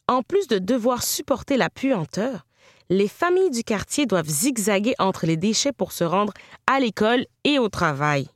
En 0.07 0.23
plus 0.23 0.47
de 0.47 0.57
devoir 0.57 1.03
supporter 1.03 1.55
la 1.55 1.69
puanteur, 1.69 2.45
les 2.89 3.07
familles 3.07 3.51
du 3.51 3.63
quartier 3.63 4.05
doivent 4.05 4.27
zigzaguer 4.27 4.95
entre 4.97 5.25
les 5.25 5.37
déchets 5.37 5.71
pour 5.71 5.91
se 5.91 6.03
rendre 6.03 6.33
à 6.67 6.79
l'école 6.79 7.25
et 7.43 7.59
au 7.59 7.69
travail. 7.69 8.27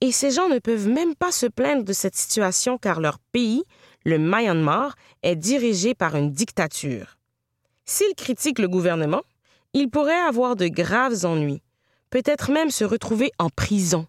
Et 0.00 0.12
ces 0.12 0.30
gens 0.30 0.48
ne 0.48 0.58
peuvent 0.58 0.88
même 0.88 1.14
pas 1.14 1.30
se 1.30 1.46
plaindre 1.46 1.84
de 1.84 1.92
cette 1.92 2.16
situation 2.16 2.78
car 2.78 3.00
leur 3.00 3.18
pays, 3.18 3.64
le 4.04 4.18
Myanmar, 4.18 4.96
est 5.22 5.36
dirigé 5.36 5.94
par 5.94 6.16
une 6.16 6.32
dictature. 6.32 7.16
S'il 7.84 8.14
critique 8.14 8.58
le 8.58 8.68
gouvernement, 8.68 9.22
il 9.74 9.90
pourrait 9.90 10.14
avoir 10.14 10.56
de 10.56 10.68
graves 10.68 11.24
ennuis, 11.24 11.62
peut-être 12.10 12.50
même 12.50 12.70
se 12.70 12.84
retrouver 12.84 13.30
en 13.38 13.50
prison. 13.50 14.06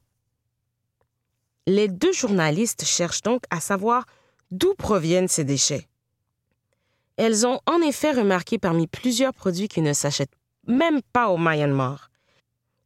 Les 1.68 1.88
deux 1.88 2.14
journalistes 2.14 2.86
cherchent 2.86 3.24
donc 3.24 3.44
à 3.50 3.60
savoir 3.60 4.06
d'où 4.52 4.76
proviennent 4.76 5.28
ces 5.28 5.44
déchets. 5.44 5.88
Elles 7.18 7.48
ont 7.48 7.60
en 7.66 7.82
effet 7.82 8.12
remarqué 8.12 8.60
parmi 8.60 8.88
plusieurs 8.88 9.34
produits 9.34 9.68
qui 9.68 9.82
ne 9.82 9.94
s'achètent 9.94 10.38
même 10.68 11.02
pas 11.14 11.30
au 11.30 11.38
Myanmar. 11.38 12.12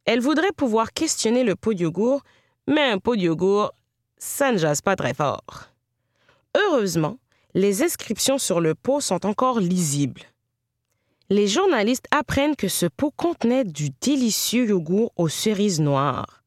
Elles 0.05 0.21
voudraient 0.21 0.53
pouvoir 0.55 0.93
questionner 0.93 1.43
le 1.43 1.55
pot 1.55 1.73
de 1.73 1.81
yogourt, 1.81 2.23
mais 2.67 2.89
un 2.89 2.99
pot 2.99 3.15
de 3.15 3.21
yogourt, 3.21 3.73
ça 4.17 4.51
ne 4.51 4.57
jase 4.57 4.81
pas 4.81 4.95
très 4.95 5.13
fort. 5.13 5.69
Heureusement, 6.55 7.17
les 7.53 7.83
inscriptions 7.83 8.37
sur 8.37 8.59
le 8.59 8.75
pot 8.75 9.01
sont 9.01 9.25
encore 9.25 9.59
lisibles 9.59 10.28
les 11.29 11.47
journalistes 11.47 12.07
apprennent 12.11 12.55
que 12.55 12.67
ce 12.67 12.85
pot 12.85 13.11
contenait 13.11 13.63
du 13.63 13.89
délicieux 14.01 14.67
yogourt 14.67 15.11
aux 15.15 15.29
cerises 15.29 15.79
noires. 15.79 16.43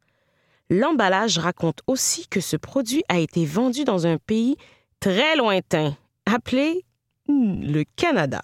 L'emballage 0.70 1.38
raconte 1.38 1.80
aussi 1.86 2.26
que 2.26 2.40
ce 2.40 2.56
produit 2.56 3.04
a 3.08 3.18
été 3.18 3.44
vendu 3.44 3.84
dans 3.84 4.06
un 4.06 4.18
pays 4.18 4.56
très 5.00 5.36
lointain, 5.36 5.96
appelé 6.26 6.84
le 7.28 7.84
Canada. 7.96 8.42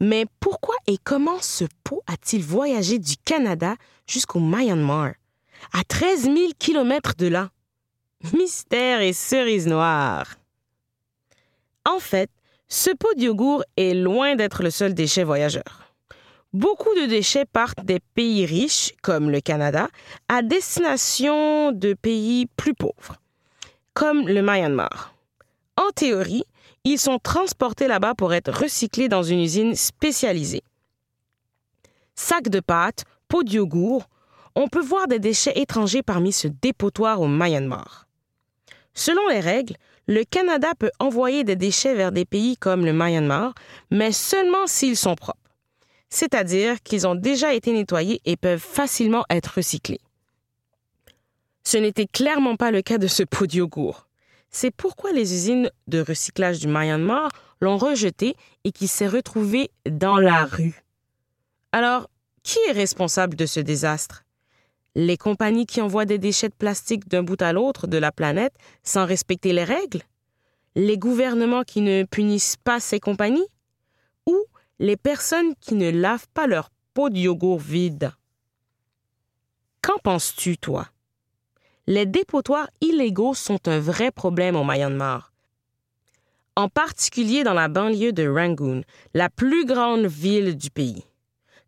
Mais 0.00 0.26
pourquoi 0.40 0.76
et 0.86 0.96
comment 1.02 1.40
ce 1.40 1.64
pot 1.82 2.02
a-t-il 2.06 2.42
voyagé 2.42 2.98
du 2.98 3.16
Canada 3.16 3.74
jusqu'au 4.06 4.40
Myanmar, 4.40 5.12
à 5.72 5.82
13 5.84 6.22
000 6.22 6.36
kilomètres 6.58 7.16
de 7.16 7.26
là? 7.26 7.50
Mystère 8.32 9.00
et 9.00 9.12
cerises 9.12 9.66
noires. 9.66 10.36
En 11.84 11.98
fait, 11.98 12.30
ce 12.68 12.90
pot 12.90 13.14
de 13.16 13.22
yogourt 13.22 13.64
est 13.76 13.94
loin 13.94 14.34
d'être 14.34 14.62
le 14.62 14.70
seul 14.70 14.94
déchet 14.94 15.24
voyageur. 15.24 15.92
Beaucoup 16.52 16.94
de 17.00 17.06
déchets 17.06 17.44
partent 17.44 17.84
des 17.84 18.00
pays 18.00 18.46
riches, 18.46 18.92
comme 19.02 19.30
le 19.30 19.40
Canada, 19.40 19.88
à 20.28 20.42
destination 20.42 21.70
de 21.72 21.92
pays 21.94 22.46
plus 22.56 22.74
pauvres, 22.74 23.16
comme 23.94 24.26
le 24.26 24.42
Myanmar. 24.42 25.14
En 25.76 25.90
théorie, 25.90 26.44
ils 26.84 26.98
sont 26.98 27.18
transportés 27.18 27.88
là-bas 27.88 28.14
pour 28.14 28.32
être 28.32 28.52
recyclés 28.52 29.08
dans 29.08 29.22
une 29.22 29.40
usine 29.40 29.74
spécialisée. 29.74 30.62
Sacs 32.14 32.48
de 32.48 32.60
pâtes, 32.60 33.04
pots 33.28 33.42
de 33.42 33.50
yogourt, 33.50 34.08
on 34.54 34.68
peut 34.68 34.80
voir 34.80 35.06
des 35.06 35.18
déchets 35.18 35.60
étrangers 35.60 36.02
parmi 36.02 36.32
ce 36.32 36.48
dépotoir 36.48 37.20
au 37.20 37.28
Myanmar. 37.28 38.06
Selon 38.94 39.28
les 39.28 39.40
règles, 39.40 39.76
le 40.06 40.24
Canada 40.24 40.68
peut 40.78 40.92
envoyer 40.98 41.44
des 41.44 41.56
déchets 41.56 41.94
vers 41.94 42.12
des 42.12 42.24
pays 42.24 42.56
comme 42.56 42.84
le 42.84 42.92
Myanmar, 42.92 43.54
mais 43.90 44.12
seulement 44.12 44.66
s'ils 44.66 44.96
sont 44.96 45.14
propres 45.14 45.46
c'est-à-dire 46.08 46.82
qu'ils 46.82 47.06
ont 47.06 47.14
déjà 47.14 47.54
été 47.54 47.72
nettoyés 47.72 48.20
et 48.24 48.36
peuvent 48.36 48.60
facilement 48.60 49.24
être 49.30 49.54
recyclés. 49.56 50.00
Ce 51.64 51.76
n'était 51.76 52.06
clairement 52.06 52.56
pas 52.56 52.70
le 52.70 52.82
cas 52.82 52.98
de 52.98 53.06
ce 53.06 53.22
pot 53.22 53.46
de 53.46 53.56
yogourt. 53.56 54.06
C'est 54.50 54.70
pourquoi 54.70 55.12
les 55.12 55.34
usines 55.34 55.70
de 55.88 56.00
recyclage 56.00 56.60
du 56.60 56.68
Myanmar 56.68 57.30
l'ont 57.60 57.76
rejeté 57.76 58.36
et 58.64 58.72
qui 58.72 58.86
s'est 58.86 59.08
retrouvé 59.08 59.70
dans 59.84 60.18
la 60.18 60.44
rue. 60.44 60.82
Alors, 61.72 62.08
qui 62.42 62.58
est 62.68 62.72
responsable 62.72 63.36
de 63.36 63.44
ce 63.44 63.60
désastre? 63.60 64.22
Les 64.98 65.18
compagnies 65.18 65.66
qui 65.66 65.82
envoient 65.82 66.06
des 66.06 66.16
déchets 66.16 66.48
de 66.48 66.54
plastique 66.54 67.06
d'un 67.06 67.22
bout 67.22 67.42
à 67.42 67.52
l'autre 67.52 67.86
de 67.86 67.98
la 67.98 68.12
planète 68.12 68.54
sans 68.82 69.04
respecter 69.04 69.52
les 69.52 69.62
règles? 69.62 70.00
Les 70.74 70.96
gouvernements 70.96 71.64
qui 71.64 71.82
ne 71.82 72.04
punissent 72.04 72.56
pas 72.56 72.80
ces 72.80 72.98
compagnies? 72.98 73.46
Ou 74.24 74.42
les 74.78 74.96
personnes 74.96 75.54
qui 75.60 75.74
ne 75.74 75.90
lavent 75.90 76.28
pas 76.32 76.46
leur 76.46 76.70
pot 76.94 77.10
de 77.10 77.18
yogourt 77.18 77.58
vide? 77.58 78.10
Qu'en 79.82 79.98
penses-tu, 80.02 80.56
toi? 80.56 80.88
Les 81.86 82.06
dépotoirs 82.06 82.70
illégaux 82.80 83.34
sont 83.34 83.68
un 83.68 83.78
vrai 83.78 84.10
problème 84.10 84.56
au 84.56 84.64
Myanmar. 84.64 85.34
En 86.56 86.70
particulier 86.70 87.44
dans 87.44 87.52
la 87.52 87.68
banlieue 87.68 88.14
de 88.14 88.26
Rangoon, 88.26 88.82
la 89.12 89.28
plus 89.28 89.66
grande 89.66 90.06
ville 90.06 90.56
du 90.56 90.70
pays. 90.70 91.04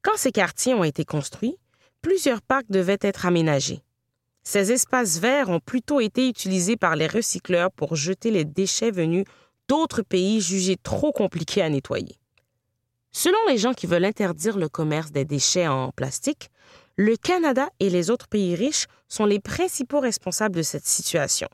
Quand 0.00 0.16
ces 0.16 0.32
quartiers 0.32 0.72
ont 0.72 0.82
été 0.82 1.04
construits, 1.04 1.58
plusieurs 2.02 2.42
parcs 2.42 2.70
devaient 2.70 2.98
être 3.00 3.26
aménagés. 3.26 3.82
Ces 4.42 4.72
espaces 4.72 5.18
verts 5.18 5.50
ont 5.50 5.60
plutôt 5.60 6.00
été 6.00 6.28
utilisés 6.28 6.76
par 6.76 6.96
les 6.96 7.06
recycleurs 7.06 7.70
pour 7.70 7.96
jeter 7.96 8.30
les 8.30 8.44
déchets 8.44 8.90
venus 8.90 9.24
d'autres 9.68 10.02
pays 10.02 10.40
jugés 10.40 10.76
trop 10.82 11.12
compliqués 11.12 11.62
à 11.62 11.68
nettoyer. 11.68 12.16
Selon 13.12 13.38
les 13.48 13.58
gens 13.58 13.74
qui 13.74 13.86
veulent 13.86 14.04
interdire 14.04 14.56
le 14.56 14.68
commerce 14.68 15.12
des 15.12 15.24
déchets 15.24 15.66
en 15.66 15.90
plastique, 15.90 16.50
le 16.96 17.16
Canada 17.16 17.68
et 17.80 17.90
les 17.90 18.10
autres 18.10 18.28
pays 18.28 18.54
riches 18.54 18.86
sont 19.08 19.24
les 19.24 19.40
principaux 19.40 20.00
responsables 20.00 20.56
de 20.56 20.62
cette 20.62 20.86
situation, 20.86 21.48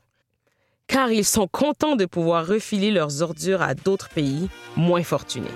car 0.87 1.11
ils 1.11 1.25
sont 1.25 1.47
contents 1.47 1.95
de 1.95 2.05
pouvoir 2.05 2.47
refiler 2.47 2.91
leurs 2.91 3.21
ordures 3.21 3.61
à 3.61 3.75
d'autres 3.75 4.09
pays 4.09 4.49
moins 4.75 5.03
fortunés. 5.03 5.51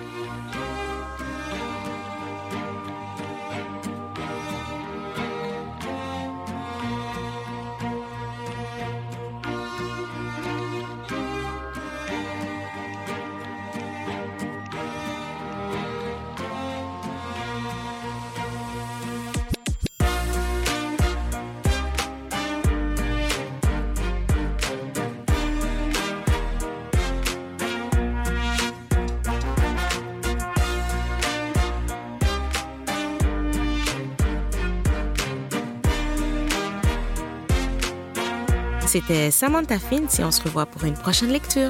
C'était 38.92 39.30
Samantha 39.30 39.78
Finn 39.78 40.08
et 40.18 40.24
on 40.24 40.32
se 40.32 40.42
revoit 40.42 40.66
pour 40.66 40.84
une 40.84 40.96
prochaine 40.96 41.30
lecture. 41.30 41.70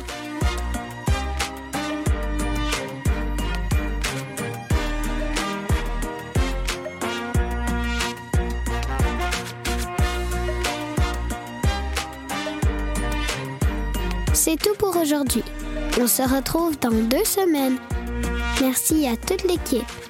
C'est 14.32 14.56
tout 14.56 14.76
pour 14.80 14.96
aujourd'hui. 14.96 15.44
On 16.00 16.08
se 16.08 16.22
retrouve 16.22 16.80
dans 16.80 16.90
deux 16.90 17.26
semaines. 17.26 17.80
Merci 18.62 19.06
à 19.08 19.18
toute 19.18 19.44
l'équipe. 19.44 20.09